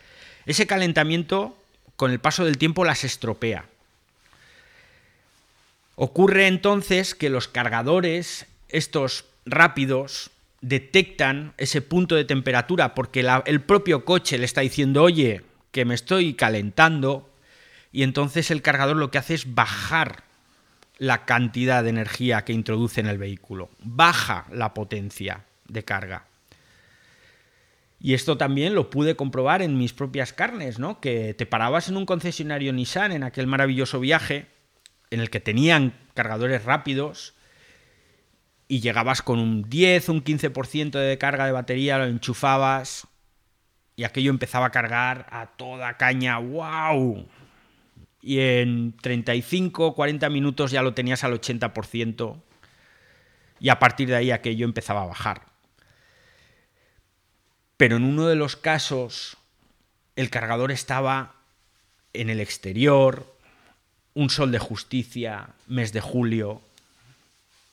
Ese 0.47 0.67
calentamiento, 0.67 1.57
con 1.97 2.11
el 2.11 2.21
paso 2.21 2.45
del 2.45 2.59
tiempo, 2.59 2.85
las 2.85 3.05
estropea. 3.05 3.67
Ocurre 6.03 6.47
entonces 6.47 7.15
que 7.15 7.29
los 7.29 7.47
cargadores, 7.47 8.47
estos 8.71 9.27
rápidos, 9.45 10.31
detectan 10.63 11.53
ese 11.59 11.83
punto 11.83 12.15
de 12.15 12.25
temperatura 12.25 12.95
porque 12.95 13.23
el 13.45 13.61
propio 13.61 14.07
coche 14.07 14.39
le 14.39 14.47
está 14.47 14.63
diciendo, 14.63 15.03
oye, 15.03 15.43
que 15.73 15.85
me 15.85 15.95
estoy 15.95 16.33
calentando, 16.33 17.29
y 17.93 18.03
entonces 18.03 18.51
el 18.51 18.63
cargador 18.63 18.97
lo 18.97 19.11
que 19.11 19.19
hace 19.19 19.35
es 19.35 19.55
bajar 19.55 20.25
la 20.97 21.27
cantidad 21.27 21.85
de 21.85 21.91
energía 21.91 22.47
que 22.47 22.55
introduce 22.55 23.03
en 23.03 23.07
el 23.07 23.19
vehículo, 23.19 23.69
baja 23.83 24.47
la 24.51 24.73
potencia 24.73 25.45
de 25.69 25.85
carga. 25.85 26.25
Y 28.01 28.15
esto 28.15 28.39
también 28.39 28.75
lo 28.75 28.89
pude 28.89 29.17
comprobar 29.17 29.61
en 29.61 29.77
mis 29.77 29.93
propias 29.93 30.33
carnes, 30.33 30.79
¿no? 30.79 30.99
Que 30.99 31.35
te 31.35 31.45
parabas 31.45 31.91
en 31.91 31.99
un 31.99 32.07
concesionario 32.07 32.73
Nissan 32.73 33.13
en 33.13 33.23
aquel 33.23 33.47
maravilloso 33.47 34.01
viaje 34.01 34.47
en 35.11 35.21
el 35.21 35.31
que 35.31 35.41
tenían 35.41 35.95
cargadores 36.15 36.65
rápidos 36.65 37.35
y 38.69 38.81
llegabas 38.81 39.23
con 39.23 39.39
un 39.39 39.69
10, 39.69 40.09
un 40.09 40.25
15% 40.25 40.93
de 40.93 41.19
carga 41.19 41.47
de 41.47 41.53
batería, 41.53 41.99
lo 41.99 42.05
enchufabas 42.05 43.09
y 43.97 44.05
aquello 44.05 44.31
empezaba 44.31 44.67
a 44.67 44.71
cargar 44.71 45.27
a 45.31 45.47
toda 45.57 45.97
caña. 45.97 46.39
¡Wow! 46.39 47.27
y 48.23 48.41
en 48.41 48.97
35, 48.97 49.95
40 49.95 50.29
minutos 50.29 50.71
ya 50.71 50.83
lo 50.83 50.95
tenías 50.95 51.25
al 51.25 51.41
80% 51.41 52.41
y 53.59 53.69
a 53.69 53.79
partir 53.79 54.09
de 54.09 54.17
ahí 54.17 54.31
aquello 54.31 54.65
empezaba 54.65 55.03
a 55.03 55.07
bajar. 55.07 55.47
Pero 57.77 57.97
en 57.97 58.05
uno 58.05 58.27
de 58.27 58.37
los 58.37 58.57
casos 58.57 59.39
el 60.17 60.31
cargador 60.31 60.71
estaba 60.71 61.37
en 62.13 62.29
el 62.29 62.41
exterior, 62.41 63.37
un 64.21 64.31
sol 64.31 64.53
de 64.53 64.59
justicia, 64.59 65.51
mes 65.67 65.93
de 65.93 66.01
julio, 66.01 66.63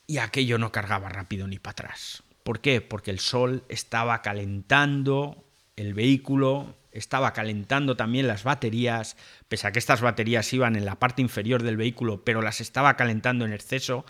y 0.08 0.18
aquello 0.18 0.58
no 0.58 0.72
cargaba 0.72 1.10
rápido 1.10 1.48
ni 1.48 1.60
para 1.60 1.72
atrás. 1.74 2.24
¿Por 2.44 2.62
qué? 2.62 2.82
Porque 2.82 3.12
el 3.12 3.20
sol 3.20 3.64
estaba 3.70 4.22
calentando 4.22 5.44
el 5.76 5.94
vehículo 5.94 6.76
estaba 6.98 7.32
calentando 7.32 7.96
también 7.96 8.28
las 8.28 8.44
baterías, 8.44 9.18
pese 9.48 9.68
a 9.68 9.72
que 9.72 9.80
estas 9.80 10.02
baterías 10.02 10.52
iban 10.52 10.76
en 10.76 10.86
la 10.86 10.96
parte 10.96 11.22
inferior 11.22 11.62
del 11.62 11.78
vehículo, 11.78 12.24
pero 12.24 12.42
las 12.42 12.60
estaba 12.60 12.98
calentando 12.98 13.46
en 13.46 13.54
exceso, 13.54 14.06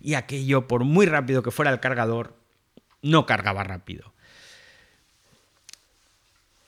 y 0.00 0.14
aquello, 0.14 0.66
por 0.66 0.84
muy 0.84 1.06
rápido 1.06 1.42
que 1.42 1.52
fuera 1.52 1.70
el 1.70 1.78
cargador, 1.78 2.36
no 3.02 3.24
cargaba 3.24 3.62
rápido. 3.62 4.12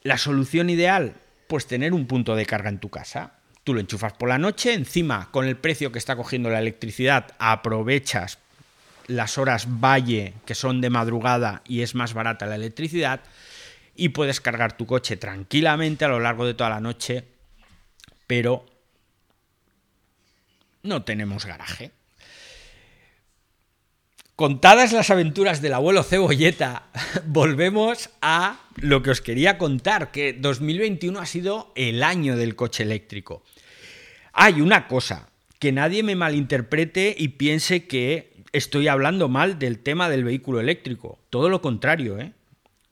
La 0.02 0.18
solución 0.18 0.70
ideal, 0.70 1.14
pues 1.48 1.66
tener 1.66 1.92
un 1.92 2.07
punto 2.07 2.37
de 2.37 2.46
carga 2.46 2.68
en 2.68 2.79
tu 2.79 2.90
casa. 2.90 3.36
Tú 3.66 3.74
lo 3.74 3.81
enchufas 3.81 4.12
por 4.12 4.29
la 4.29 4.38
noche, 4.38 4.74
encima 4.74 5.29
con 5.33 5.44
el 5.44 5.57
precio 5.57 5.90
que 5.90 5.98
está 5.98 6.14
cogiendo 6.14 6.48
la 6.50 6.61
electricidad, 6.61 7.35
aprovechas 7.40 8.38
las 9.09 9.38
horas 9.38 9.66
valle 9.66 10.35
que 10.46 10.55
son 10.55 10.81
de 10.81 10.88
madrugada 10.88 11.62
y 11.66 11.81
es 11.81 11.96
más 11.96 12.14
barata 12.14 12.46
la 12.46 12.55
electricidad, 12.55 13.22
y 13.96 14.11
puedes 14.11 14.40
cargar 14.40 14.76
tu 14.76 14.87
coche 14.87 15.16
tranquilamente 15.16 16.05
a 16.05 16.09
lo 16.09 16.20
largo 16.20 16.46
de 16.46 16.55
toda 16.55 16.70
la 16.70 16.81
noche, 16.81 17.24
pero 18.29 18.64
no 20.85 21.02
tenemos 21.02 21.44
garaje. 21.44 21.90
Contadas 24.37 24.92
las 24.92 25.11
aventuras 25.11 25.61
del 25.61 25.74
abuelo 25.74 26.05
Cebolleta, 26.05 26.85
volvemos 27.26 28.11
a 28.22 28.61
lo 28.76 29.02
que 29.02 29.11
os 29.11 29.20
quería 29.20 29.59
contar, 29.59 30.12
que 30.12 30.35
2021 30.35 31.18
ha 31.18 31.26
sido 31.26 31.72
el 31.74 32.05
año 32.05 32.37
del 32.37 32.55
coche 32.55 32.85
eléctrico. 32.85 33.42
Hay 34.38 34.61
una 34.61 34.87
cosa, 34.87 35.31
que 35.59 35.72
nadie 35.72 36.03
me 36.03 36.14
malinterprete 36.14 37.16
y 37.18 37.29
piense 37.29 37.87
que 37.87 38.35
estoy 38.53 38.87
hablando 38.87 39.31
mal 39.31 39.59
del 39.59 39.79
tema 39.79 40.11
del 40.11 40.25
vehículo 40.25 40.61
eléctrico. 40.61 41.18
Todo 41.31 41.49
lo 41.49 41.62
contrario, 41.62 42.18
¿eh? 42.18 42.35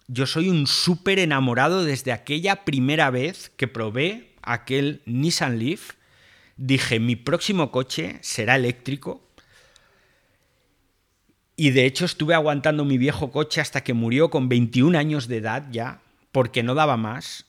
yo 0.09 0.25
soy 0.25 0.49
un 0.49 0.67
súper 0.67 1.19
enamorado 1.19 1.85
desde 1.85 2.13
aquella 2.13 2.65
primera 2.65 3.11
vez 3.11 3.53
que 3.59 3.69
probé 3.69 4.31
aquel 4.41 5.03
Nissan 5.05 5.59
Leaf. 5.59 5.91
Dije, 6.57 6.99
mi 6.99 7.15
próximo 7.15 7.71
coche 7.71 8.17
será 8.23 8.57
eléctrico. 8.57 9.23
Y 11.57 11.73
de 11.73 11.85
hecho 11.85 12.07
estuve 12.07 12.33
aguantando 12.33 12.87
mi 12.87 12.97
viejo 12.97 13.31
coche 13.31 13.61
hasta 13.61 13.83
que 13.85 13.93
murió 13.93 14.31
con 14.31 14.49
21 14.49 14.97
años 14.97 15.29
de 15.29 15.37
edad 15.37 15.67
ya, 15.71 16.01
porque 16.33 16.63
no 16.63 16.75
daba 16.75 16.97
más. 16.97 17.45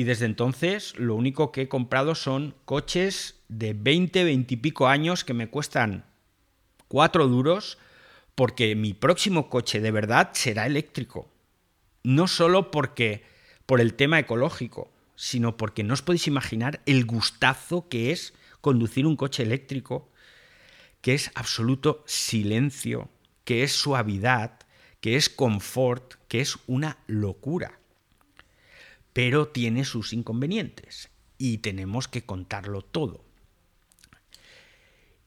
Y 0.00 0.04
desde 0.04 0.24
entonces 0.24 0.98
lo 0.98 1.14
único 1.14 1.52
que 1.52 1.60
he 1.60 1.68
comprado 1.68 2.14
son 2.14 2.54
coches 2.64 3.34
de 3.48 3.74
20, 3.74 4.24
20 4.24 4.54
y 4.54 4.56
pico 4.56 4.88
años 4.88 5.24
que 5.24 5.34
me 5.34 5.50
cuestan 5.50 6.06
4 6.88 7.28
duros, 7.28 7.76
porque 8.34 8.74
mi 8.76 8.94
próximo 8.94 9.50
coche 9.50 9.78
de 9.78 9.90
verdad 9.90 10.30
será 10.32 10.64
eléctrico 10.64 11.28
no 12.02 12.28
solo 12.28 12.70
porque 12.70 13.24
por 13.66 13.78
el 13.78 13.92
tema 13.92 14.18
ecológico, 14.18 14.90
sino 15.16 15.58
porque 15.58 15.84
no 15.84 15.92
os 15.92 16.00
podéis 16.00 16.28
imaginar 16.28 16.80
el 16.86 17.04
gustazo 17.04 17.90
que 17.90 18.10
es 18.10 18.32
conducir 18.62 19.06
un 19.06 19.16
coche 19.16 19.42
eléctrico, 19.42 20.10
que 21.02 21.12
es 21.12 21.30
absoluto 21.34 22.02
silencio, 22.06 23.10
que 23.44 23.64
es 23.64 23.72
suavidad, 23.72 24.60
que 25.02 25.16
es 25.16 25.28
confort, 25.28 26.14
que 26.26 26.40
es 26.40 26.56
una 26.66 26.96
locura. 27.06 27.79
Pero 29.12 29.48
tiene 29.48 29.84
sus 29.84 30.12
inconvenientes 30.12 31.10
y 31.38 31.58
tenemos 31.58 32.08
que 32.08 32.22
contarlo 32.22 32.82
todo. 32.82 33.24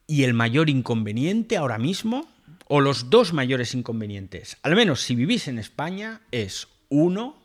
Y 0.06 0.24
el 0.24 0.34
mayor 0.34 0.70
inconveniente 0.70 1.56
ahora 1.56 1.78
mismo 1.78 2.28
o 2.66 2.80
los 2.80 3.10
dos 3.10 3.32
mayores 3.32 3.74
inconvenientes, 3.74 4.58
al 4.62 4.74
menos 4.74 5.00
si 5.00 5.14
vivís 5.14 5.48
en 5.48 5.58
España, 5.58 6.22
es 6.30 6.68
uno, 6.88 7.42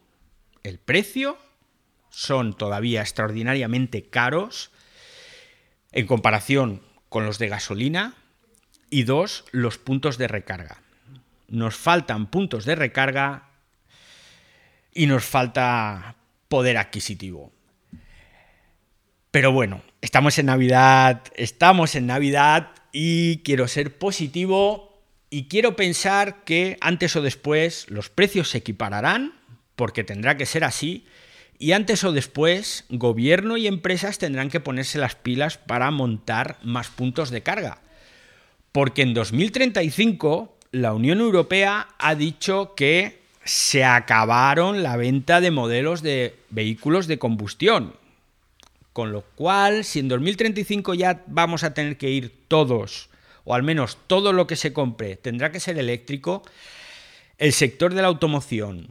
el 0.63 0.79
precio, 0.79 1.37
son 2.09 2.55
todavía 2.55 3.01
extraordinariamente 3.01 4.03
caros 4.09 4.71
en 5.91 6.07
comparación 6.07 6.81
con 7.09 7.25
los 7.25 7.39
de 7.39 7.49
gasolina, 7.49 8.15
y 8.89 9.03
dos, 9.03 9.45
los 9.51 9.77
puntos 9.77 10.17
de 10.17 10.27
recarga. 10.27 10.81
Nos 11.47 11.75
faltan 11.75 12.27
puntos 12.27 12.65
de 12.65 12.75
recarga 12.75 13.49
y 14.93 15.05
nos 15.05 15.25
falta 15.25 16.15
poder 16.49 16.77
adquisitivo. 16.77 17.53
Pero 19.31 19.51
bueno, 19.51 19.83
estamos 20.01 20.37
en 20.39 20.47
Navidad, 20.47 21.23
estamos 21.35 21.95
en 21.95 22.07
Navidad 22.07 22.71
y 22.91 23.37
quiero 23.43 23.67
ser 23.67 23.97
positivo 23.97 24.87
Y 25.31 25.47
quiero 25.47 25.75
pensar 25.75 26.43
que 26.43 26.77
antes 26.81 27.15
o 27.15 27.21
después 27.21 27.85
los 27.89 28.09
precios 28.09 28.49
se 28.49 28.57
equipararán, 28.57 29.35
porque 29.75 30.03
tendrá 30.03 30.37
que 30.37 30.47
ser 30.47 30.63
así, 30.63 31.05
y 31.59 31.73
antes 31.73 32.03
o 32.03 32.11
después 32.11 32.85
gobierno 32.89 33.55
y 33.55 33.67
empresas 33.67 34.17
tendrán 34.17 34.49
que 34.49 34.59
ponerse 34.59 34.97
las 34.97 35.13
pilas 35.13 35.59
para 35.59 35.91
montar 35.91 36.57
más 36.63 36.87
puntos 36.87 37.29
de 37.29 37.43
carga. 37.43 37.81
Porque 38.71 39.03
en 39.03 39.13
2035 39.13 40.57
la 40.71 40.93
Unión 40.93 41.19
Europea 41.19 41.89
ha 41.99 42.15
dicho 42.15 42.73
que 42.75 43.18
se 43.49 43.83
acabaron 43.83 44.83
la 44.83 44.95
venta 44.95 45.41
de 45.41 45.49
modelos 45.49 46.03
de 46.03 46.37
vehículos 46.51 47.07
de 47.07 47.17
combustión. 47.17 47.95
Con 48.93 49.11
lo 49.11 49.23
cual, 49.23 49.85
si 49.85 49.97
en 49.97 50.07
2035 50.07 50.93
ya 50.93 51.23
vamos 51.25 51.63
a 51.63 51.73
tener 51.73 51.97
que 51.97 52.11
ir 52.11 52.45
todos, 52.47 53.09
o 53.45 53.55
al 53.55 53.63
menos 53.63 53.97
todo 54.05 54.33
lo 54.33 54.45
que 54.45 54.55
se 54.55 54.71
compre 54.71 55.15
tendrá 55.15 55.51
que 55.51 55.59
ser 55.59 55.79
eléctrico, 55.79 56.43
el 57.39 57.51
sector 57.51 57.95
de 57.95 58.03
la 58.03 58.09
automoción, 58.09 58.89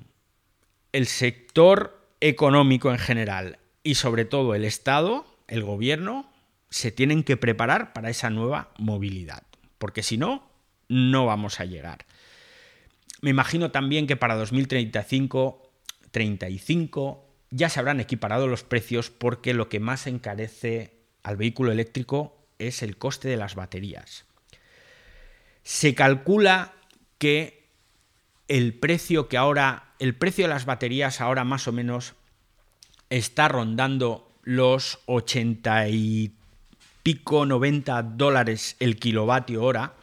el 0.90 1.06
sector 1.06 1.96
económico 2.20 2.90
en 2.90 2.98
general 2.98 3.60
y 3.84 3.94
sobre 3.94 4.24
todo 4.24 4.56
el 4.56 4.64
Estado, 4.64 5.24
el 5.46 5.62
gobierno, 5.62 6.28
se 6.68 6.90
tienen 6.90 7.22
que 7.22 7.36
preparar 7.36 7.92
para 7.92 8.10
esa 8.10 8.28
nueva 8.28 8.70
movilidad, 8.76 9.44
porque 9.78 10.02
si 10.02 10.18
no, 10.18 10.50
no 10.88 11.26
vamos 11.26 11.60
a 11.60 11.64
llegar. 11.64 12.06
Me 13.20 13.30
imagino 13.30 13.70
también 13.70 14.06
que 14.06 14.16
para 14.16 14.36
2035, 14.36 15.70
35 16.10 17.24
ya 17.50 17.68
se 17.68 17.80
habrán 17.80 18.00
equiparado 18.00 18.46
los 18.46 18.62
precios 18.62 19.10
porque 19.10 19.54
lo 19.54 19.68
que 19.68 19.80
más 19.80 20.06
encarece 20.06 20.94
al 21.22 21.36
vehículo 21.36 21.72
eléctrico 21.72 22.36
es 22.58 22.82
el 22.82 22.96
coste 22.96 23.28
de 23.28 23.36
las 23.36 23.54
baterías. 23.54 24.24
Se 25.62 25.94
calcula 25.94 26.72
que 27.18 27.66
el 28.48 28.74
precio 28.74 29.28
que 29.28 29.36
ahora, 29.36 29.92
el 29.98 30.14
precio 30.14 30.44
de 30.44 30.48
las 30.48 30.64
baterías 30.64 31.20
ahora 31.20 31.44
más 31.44 31.68
o 31.68 31.72
menos 31.72 32.14
está 33.10 33.48
rondando 33.48 34.30
los 34.42 35.00
80 35.06 35.88
y 35.88 36.32
pico, 37.02 37.46
90 37.46 38.02
dólares 38.02 38.76
el 38.80 38.96
kilovatio 38.96 39.62
hora, 39.62 39.94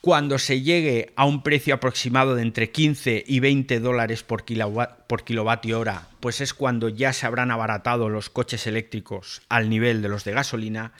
cuando 0.00 0.38
se 0.38 0.62
llegue 0.62 1.12
a 1.16 1.26
un 1.26 1.42
precio 1.42 1.74
aproximado 1.74 2.34
de 2.34 2.42
entre 2.42 2.70
15 2.70 3.24
y 3.26 3.40
20 3.40 3.80
dólares 3.80 4.22
por, 4.22 4.44
por 5.06 5.24
kilovatio 5.24 5.78
hora, 5.78 6.08
pues 6.20 6.40
es 6.40 6.54
cuando 6.54 6.88
ya 6.88 7.12
se 7.12 7.26
habrán 7.26 7.50
abaratado 7.50 8.08
los 8.08 8.30
coches 8.30 8.66
eléctricos 8.66 9.42
al 9.48 9.68
nivel 9.68 10.00
de 10.00 10.08
los 10.08 10.24
de 10.24 10.32
gasolina 10.32 10.92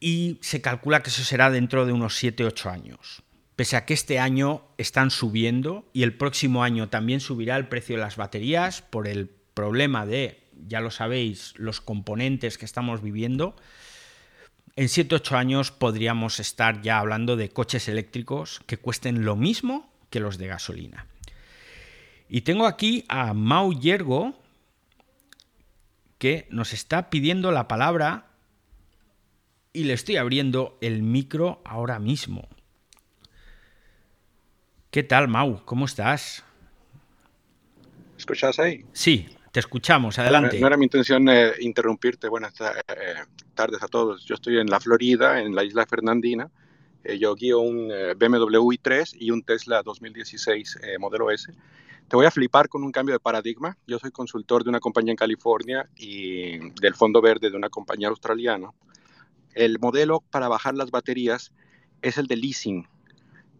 y 0.00 0.38
se 0.42 0.60
calcula 0.60 1.02
que 1.02 1.10
eso 1.10 1.24
será 1.24 1.50
dentro 1.50 1.86
de 1.86 1.92
unos 1.92 2.22
7-8 2.22 2.70
años. 2.70 3.22
Pese 3.56 3.76
a 3.76 3.86
que 3.86 3.94
este 3.94 4.18
año 4.18 4.62
están 4.76 5.10
subiendo 5.10 5.88
y 5.92 6.02
el 6.02 6.14
próximo 6.14 6.62
año 6.62 6.88
también 6.88 7.20
subirá 7.20 7.56
el 7.56 7.68
precio 7.68 7.96
de 7.96 8.02
las 8.02 8.16
baterías 8.16 8.82
por 8.82 9.08
el 9.08 9.30
problema 9.54 10.06
de, 10.06 10.44
ya 10.68 10.80
lo 10.80 10.90
sabéis, 10.90 11.54
los 11.56 11.80
componentes 11.80 12.58
que 12.58 12.64
estamos 12.64 13.02
viviendo, 13.02 13.56
en 14.78 14.86
7-8 14.86 15.36
años 15.36 15.72
podríamos 15.72 16.38
estar 16.38 16.82
ya 16.82 17.00
hablando 17.00 17.34
de 17.34 17.48
coches 17.48 17.88
eléctricos 17.88 18.60
que 18.64 18.76
cuesten 18.76 19.24
lo 19.24 19.34
mismo 19.34 19.92
que 20.08 20.20
los 20.20 20.38
de 20.38 20.46
gasolina. 20.46 21.08
Y 22.28 22.42
tengo 22.42 22.64
aquí 22.64 23.04
a 23.08 23.34
Mau 23.34 23.72
Yergo, 23.72 24.40
que 26.18 26.46
nos 26.50 26.72
está 26.72 27.10
pidiendo 27.10 27.50
la 27.50 27.66
palabra 27.66 28.28
y 29.72 29.82
le 29.82 29.94
estoy 29.94 30.16
abriendo 30.16 30.78
el 30.80 31.02
micro 31.02 31.60
ahora 31.64 31.98
mismo. 31.98 32.46
¿Qué 34.92 35.02
tal, 35.02 35.26
Mau? 35.26 35.64
¿Cómo 35.64 35.86
estás? 35.86 36.44
¿Escuchas 38.16 38.60
ahí? 38.60 38.84
Sí, 38.92 39.26
te 39.52 39.60
escuchamos, 39.60 40.18
adelante. 40.18 40.58
No, 40.60 40.66
era 40.66 40.76
mi 40.76 40.84
intención 40.84 41.28
eh, 41.28 41.52
interrumpirte. 41.60 42.28
Buenas 42.28 42.54
eh, 42.60 43.14
tardes 43.54 43.82
a 43.82 43.88
todos. 43.88 44.24
Yo 44.24 44.34
estoy 44.34 44.58
en 44.58 44.68
la 44.68 44.80
Florida, 44.80 45.40
en 45.40 45.54
la 45.54 45.64
isla 45.64 45.86
Fernandina. 45.86 46.50
Eh, 47.04 47.18
yo 47.18 47.34
guío 47.34 47.60
un 47.60 47.88
BMW 47.88 48.72
i3 48.72 49.16
y 49.18 49.30
un 49.30 49.42
Tesla 49.42 49.82
2016 49.82 50.78
modelo 50.98 51.30
S. 51.30 51.52
Te 52.08 52.16
voy 52.16 52.26
a 52.26 52.30
flipar 52.30 52.68
con 52.68 52.82
un 52.84 52.92
cambio 52.92 53.14
de 53.14 53.20
paradigma. 53.20 53.76
Yo 53.86 53.98
soy 53.98 54.10
consultor 54.10 54.64
de 54.64 54.70
una 54.70 54.80
compañía 54.80 55.12
en 55.12 55.16
California 55.16 55.88
y 55.96 56.58
del 56.80 56.94
Fondo 56.94 57.20
Verde 57.20 57.50
de 57.50 57.56
una 57.56 57.68
compañía 57.68 58.08
australiana. 58.08 58.70
El 59.54 59.78
modelo 59.78 60.22
para 60.30 60.48
bajar 60.48 60.74
las 60.74 60.90
baterías 60.90 61.52
es 62.02 62.16
el 62.18 62.26
de 62.26 62.36
leasing. 62.36 62.88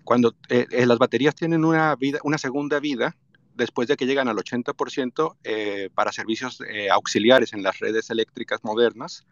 Cuando 0.05 0.35
las 0.49 0.99
baterías 0.99 1.35
tienen 1.35 1.65
una, 1.65 1.95
vida, 1.97 2.19
una 2.23 2.39
segunda 2.39 2.81
vida, 2.81 3.15
después 3.59 3.89
de 3.89 3.97
que 3.97 4.07
llegan 4.07 4.29
al 4.29 4.37
80% 4.37 5.37
eh, 5.43 5.91
para 5.95 6.13
servicios 6.13 6.61
eh, 6.61 6.89
auxiliares 6.91 7.53
en 7.53 7.63
las 7.63 7.81
redes 7.81 8.09
eléctricas 8.09 8.61
modernas 8.63 9.27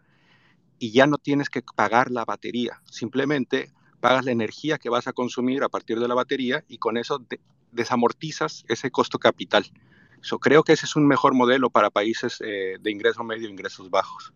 y 0.77 0.91
ya 0.91 1.07
no 1.07 1.17
tienes 1.17 1.49
que 1.49 1.63
pagar 1.75 2.11
la 2.11 2.25
batería, 2.25 2.81
simplemente 2.91 3.71
pagas 4.01 4.25
la 4.25 4.31
energía 4.31 4.77
que 4.77 4.89
vas 4.89 5.07
a 5.07 5.13
consumir 5.13 5.63
a 5.63 5.69
partir 5.69 5.99
de 5.99 6.07
la 6.07 6.13
batería 6.13 6.63
y 6.67 6.77
con 6.77 6.97
eso 6.97 7.25
desamortizas 7.71 8.65
ese 8.67 8.91
costo 8.91 9.17
capital. 9.17 9.65
Yo 10.21 10.39
creo 10.39 10.63
que 10.63 10.73
ese 10.73 10.85
es 10.85 10.95
un 10.95 11.07
mejor 11.07 11.33
modelo 11.33 11.69
para 11.69 11.89
países 11.89 12.41
eh, 12.45 12.75
de 12.79 12.91
ingreso 12.91 13.23
medio 13.23 13.47
e 13.47 13.51
ingresos 13.51 13.89
bajos. 13.89 14.33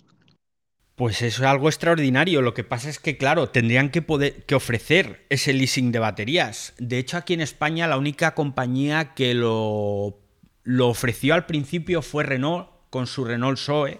Pues 0.95 1.21
es 1.21 1.39
algo 1.41 1.69
extraordinario. 1.69 2.41
Lo 2.41 2.53
que 2.53 2.63
pasa 2.63 2.89
es 2.89 2.99
que, 2.99 3.17
claro, 3.17 3.49
tendrían 3.49 3.89
que, 3.89 4.01
poder, 4.01 4.43
que 4.43 4.55
ofrecer 4.55 5.25
ese 5.29 5.53
leasing 5.53 5.91
de 5.91 5.99
baterías. 5.99 6.73
De 6.77 6.99
hecho, 6.99 7.17
aquí 7.17 7.33
en 7.33 7.41
España 7.41 7.87
la 7.87 7.97
única 7.97 8.35
compañía 8.35 9.13
que 9.13 9.33
lo, 9.33 10.19
lo 10.63 10.89
ofreció 10.89 11.33
al 11.33 11.45
principio 11.45 12.01
fue 12.01 12.23
Renault 12.23 12.69
con 12.89 13.07
su 13.07 13.25
Renault 13.25 13.57
Zoe, 13.57 13.99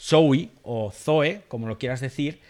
Zoe 0.00 0.50
o 0.62 0.90
Zoe, 0.90 1.42
como 1.48 1.66
lo 1.66 1.78
quieras 1.78 2.00
decir, 2.00 2.40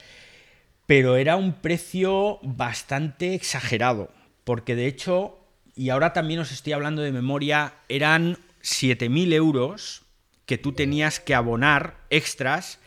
pero 0.87 1.16
era 1.16 1.37
un 1.37 1.54
precio 1.54 2.38
bastante 2.42 3.35
exagerado, 3.35 4.11
porque 4.44 4.76
de 4.76 4.87
hecho, 4.87 5.38
y 5.74 5.88
ahora 5.88 6.12
también 6.12 6.40
os 6.40 6.52
estoy 6.52 6.74
hablando 6.74 7.02
de 7.02 7.12
memoria, 7.12 7.74
eran 7.88 8.37
7.000 8.62 9.32
euros 9.32 10.02
que 10.46 10.58
tú 10.58 10.72
tenías 10.72 11.20
que 11.20 11.35
abonar 11.35 11.96
extras 12.11 12.78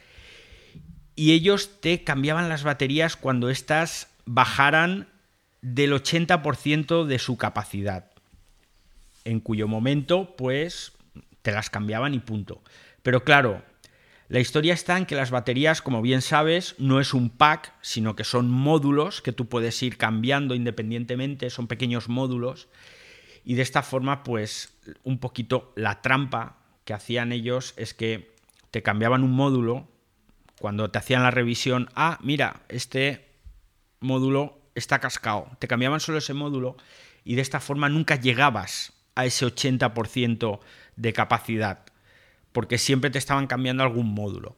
y 1.16 1.32
ellos 1.32 1.82
te 1.82 2.04
cambiaban 2.04 2.50
las 2.50 2.64
baterías 2.64 3.16
cuando 3.16 3.50
éstas 3.50 4.10
bajaran 4.26 5.08
del 5.62 5.94
80% 5.94 7.06
de 7.06 7.20
su 7.20 7.38
capacidad. 7.38 8.12
En 9.24 9.40
cuyo 9.40 9.68
momento, 9.68 10.36
pues, 10.36 10.92
te 11.42 11.52
las 11.52 11.70
cambiaban 11.70 12.14
y 12.14 12.20
punto. 12.20 12.62
Pero 13.02 13.24
claro, 13.24 13.64
la 14.28 14.40
historia 14.40 14.74
está 14.74 14.98
en 14.98 15.06
que 15.06 15.16
las 15.16 15.32
baterías, 15.32 15.82
como 15.82 16.02
bien 16.02 16.22
sabes, 16.22 16.76
no 16.80 17.00
es 17.00 17.14
un 17.14 17.30
pack, 17.30 17.74
sino 17.82 18.16
que 18.16 18.24
son 18.24 18.50
módulos 18.50 19.22
que 19.22 19.32
tú 19.32 19.48
puedes 19.48 19.82
ir 19.84 19.98
cambiando 19.98 20.56
independientemente, 20.56 21.50
son 21.50 21.68
pequeños 21.68 22.10
módulos. 22.10 22.68
Y 23.44 23.54
de 23.54 23.62
esta 23.62 23.84
forma, 23.84 24.24
pues, 24.24 24.74
un 25.04 25.20
poquito 25.20 25.72
la 25.76 26.02
trampa 26.02 26.58
que 26.84 26.94
hacían 26.94 27.32
ellos 27.32 27.74
es 27.78 27.94
que 27.94 28.36
te 28.72 28.84
cambiaban 28.84 29.24
un 29.24 29.32
módulo 29.32 29.88
cuando 30.66 30.90
te 30.90 30.98
hacían 30.98 31.22
la 31.22 31.30
revisión, 31.30 31.92
ah, 31.94 32.18
mira, 32.24 32.62
este 32.70 33.30
módulo 34.00 34.58
está 34.74 34.98
cascado. 34.98 35.48
Te 35.60 35.68
cambiaban 35.68 36.00
solo 36.00 36.18
ese 36.18 36.34
módulo 36.34 36.76
y 37.24 37.36
de 37.36 37.44
esta 37.44 37.60
forma 37.60 37.88
nunca 37.88 38.16
llegabas 38.16 38.92
a 39.14 39.28
ese 39.28 39.46
80% 39.46 40.60
de 40.96 41.14
capacidad, 41.14 41.86
porque 42.52 42.80
siempre 42.80 43.12
te 43.12 43.20
estaban 43.20 43.46
cambiando 43.46 43.84
algún 43.84 44.12
módulo. 44.12 44.58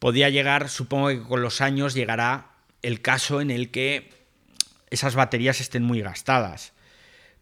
Podía 0.00 0.28
llegar, 0.28 0.68
supongo 0.68 1.08
que 1.08 1.22
con 1.22 1.40
los 1.40 1.62
años 1.62 1.94
llegará 1.94 2.50
el 2.82 3.00
caso 3.00 3.40
en 3.40 3.50
el 3.50 3.70
que 3.70 4.12
esas 4.90 5.14
baterías 5.14 5.62
estén 5.62 5.82
muy 5.82 6.02
gastadas, 6.02 6.74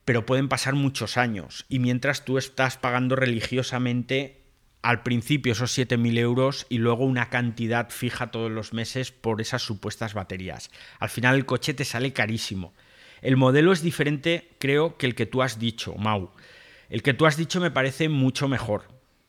pero 0.05 0.25
pueden 0.25 0.49
pasar 0.49 0.75
muchos 0.75 1.17
años 1.17 1.67
y 1.69 1.81
mientras 1.81 2.25
tú 2.25 2.39
estás 2.39 2.77
pagando 2.77 3.17
religiosamente 3.17 4.38
al 4.83 5.03
principio 5.03 5.53
esos 5.53 5.77
7.000 5.77 6.19
euros 6.19 6.67
y 6.69 6.79
luego 6.79 7.05
una 7.05 7.31
cantidad 7.31 7.91
fija 7.91 8.31
todos 8.31 8.51
los 8.51 8.73
meses 8.73 9.11
por 9.13 9.41
esas 9.41 9.63
supuestas 9.63 10.15
baterías. 10.15 10.71
Al 10.99 11.09
final 11.09 11.37
el 11.37 11.47
coche 11.47 11.75
te 11.75 11.85
sale 11.85 12.13
carísimo. 12.13 12.75
El 13.21 13.37
modelo 13.37 13.73
es 13.73 13.83
diferente, 13.83 14.51
creo, 14.61 14.97
que 14.97 15.07
el 15.07 15.15
que 15.15 15.27
tú 15.27 15.43
has 15.43 15.59
dicho, 15.59 15.95
Mau. 15.97 16.31
El 16.89 17.03
que 17.03 17.15
tú 17.15 17.27
has 17.27 17.37
dicho 17.37 17.61
me 17.61 17.71
parece 17.71 18.09
mucho 18.09 18.49
mejor. 18.49 18.85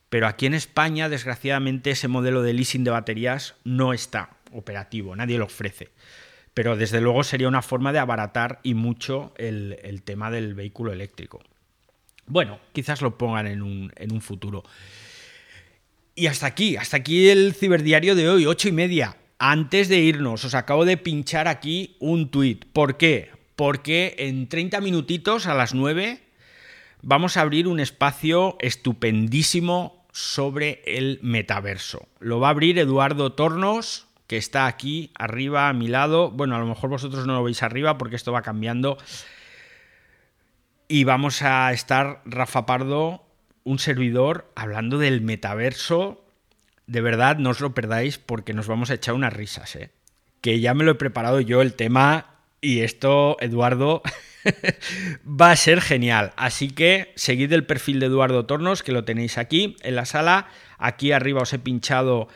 Pero 0.08 0.26
aquí 0.26 0.46
en 0.46 0.54
España, 0.54 1.08
desgraciadamente, 1.08 1.90
ese 1.90 2.08
modelo 2.08 2.42
de 2.42 2.52
leasing 2.52 2.84
de 2.84 2.90
baterías 2.90 3.54
no 3.64 3.92
está 3.92 4.30
operativo, 4.52 5.14
nadie 5.14 5.38
lo 5.38 5.44
ofrece. 5.46 5.90
Pero 6.54 6.76
desde 6.76 7.00
luego 7.00 7.22
sería 7.22 7.48
una 7.48 7.62
forma 7.62 7.92
de 7.92 8.00
abaratar 8.00 8.60
y 8.62 8.74
mucho 8.74 9.32
el, 9.36 10.02
tema 10.04 10.30
del 10.30 10.54
vehículo 10.54 10.92
eléctrico. 10.92 11.40
Bueno, 12.26 12.60
quizás 12.72 13.02
lo 13.02 13.18
pongan 13.18 13.46
en 13.46 13.62
un 13.62 14.20
futuro. 14.20 14.64
Y 16.14 16.26
hasta 16.26 16.46
aquí, 16.46 16.76
hasta 16.76 16.98
aquí 16.98 17.28
el 17.28 17.54
ciberdiario 17.54 18.14
de 18.14 18.28
hoy, 18.28 18.46
ocho 18.46 18.68
y 18.68 18.72
media. 18.72 19.16
antes 19.40 19.88
de 19.88 20.00
irnos, 20.00 20.44
os 20.44 20.54
acabo 20.54 20.84
de 20.84 20.98
pinchar 20.98 21.48
aquí 21.48 21.96
un 21.98 22.30
tuit. 22.30 22.66
¿Por 22.66 22.98
qué? 22.98 23.30
Porque 23.56 24.14
en 24.18 24.48
30 24.48 24.82
minutitos 24.82 25.46
a 25.46 25.54
las 25.54 25.72
9 25.72 26.20
vamos 27.00 27.36
a 27.36 27.40
abrir 27.40 27.66
un 27.66 27.80
espacio 27.80 28.58
estupendísimo 28.60 30.06
sobre 30.12 30.82
el 30.84 31.20
metaverso. 31.22 32.06
Lo 32.18 32.38
va 32.38 32.48
a 32.48 32.50
abrir 32.50 32.78
Eduardo 32.78 33.32
Tornos, 33.32 34.08
que 34.26 34.36
está 34.36 34.66
aquí 34.66 35.10
arriba 35.14 35.70
a 35.70 35.72
mi 35.72 35.88
lado. 35.88 36.30
Bueno, 36.30 36.54
a 36.54 36.58
lo 36.58 36.66
mejor 36.66 36.90
vosotros 36.90 37.26
no 37.26 37.34
lo 37.34 37.42
veis 37.42 37.62
arriba 37.62 37.96
porque 37.96 38.16
esto 38.16 38.32
va 38.32 38.42
cambiando. 38.42 38.98
Y 40.86 41.04
vamos 41.04 41.40
a 41.42 41.72
estar 41.72 42.20
Rafa 42.26 42.66
Pardo, 42.66 43.24
un 43.64 43.78
servidor, 43.78 44.50
hablando 44.54 44.98
del 44.98 45.20
metaverso. 45.20 46.24
De 46.86 47.00
verdad, 47.00 47.36
no 47.36 47.50
os 47.50 47.60
lo 47.60 47.74
perdáis 47.74 48.18
porque 48.18 48.54
nos 48.54 48.66
vamos 48.66 48.90
a 48.90 48.94
echar 48.94 49.14
unas 49.14 49.32
risas, 49.32 49.76
¿eh? 49.76 49.90
Que 50.40 50.60
ya 50.60 50.74
me 50.74 50.84
lo 50.84 50.92
he 50.92 50.96
preparado 50.96 51.40
yo 51.40 51.60
el 51.62 51.74
tema 51.74 52.30
y 52.60 52.80
esto, 52.80 53.36
Eduardo, 53.40 54.02
va 55.24 55.50
a 55.50 55.56
ser 55.56 55.80
genial. 55.80 56.32
Así 56.36 56.70
que 56.70 57.12
seguid 57.16 57.52
el 57.52 57.66
perfil 57.66 58.00
de 58.00 58.06
Eduardo 58.06 58.46
Tornos, 58.46 58.82
que 58.82 58.92
lo 58.92 59.04
tenéis 59.04 59.38
aquí 59.38 59.76
en 59.82 59.96
la 59.96 60.04
sala. 60.04 60.48
Aquí 60.78 61.12
arriba 61.12 61.42
os 61.42 61.52
he 61.52 61.58
pinchado 61.58 62.28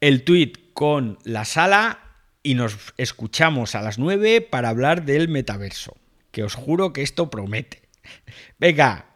el 0.00 0.24
tweet 0.24 0.52
con 0.72 1.18
la 1.24 1.44
sala 1.44 2.00
y 2.42 2.54
nos 2.54 2.94
escuchamos 2.96 3.74
a 3.74 3.82
las 3.82 3.98
9 3.98 4.40
para 4.40 4.70
hablar 4.70 5.04
del 5.04 5.28
metaverso. 5.28 5.96
Que 6.30 6.42
os 6.42 6.54
juro 6.54 6.92
que 6.92 7.02
esto 7.02 7.30
promete. 7.30 7.82
Venga, 8.58 9.09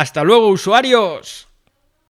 hasta 0.00 0.24
luego 0.24 0.48
usuarios. 0.48 1.48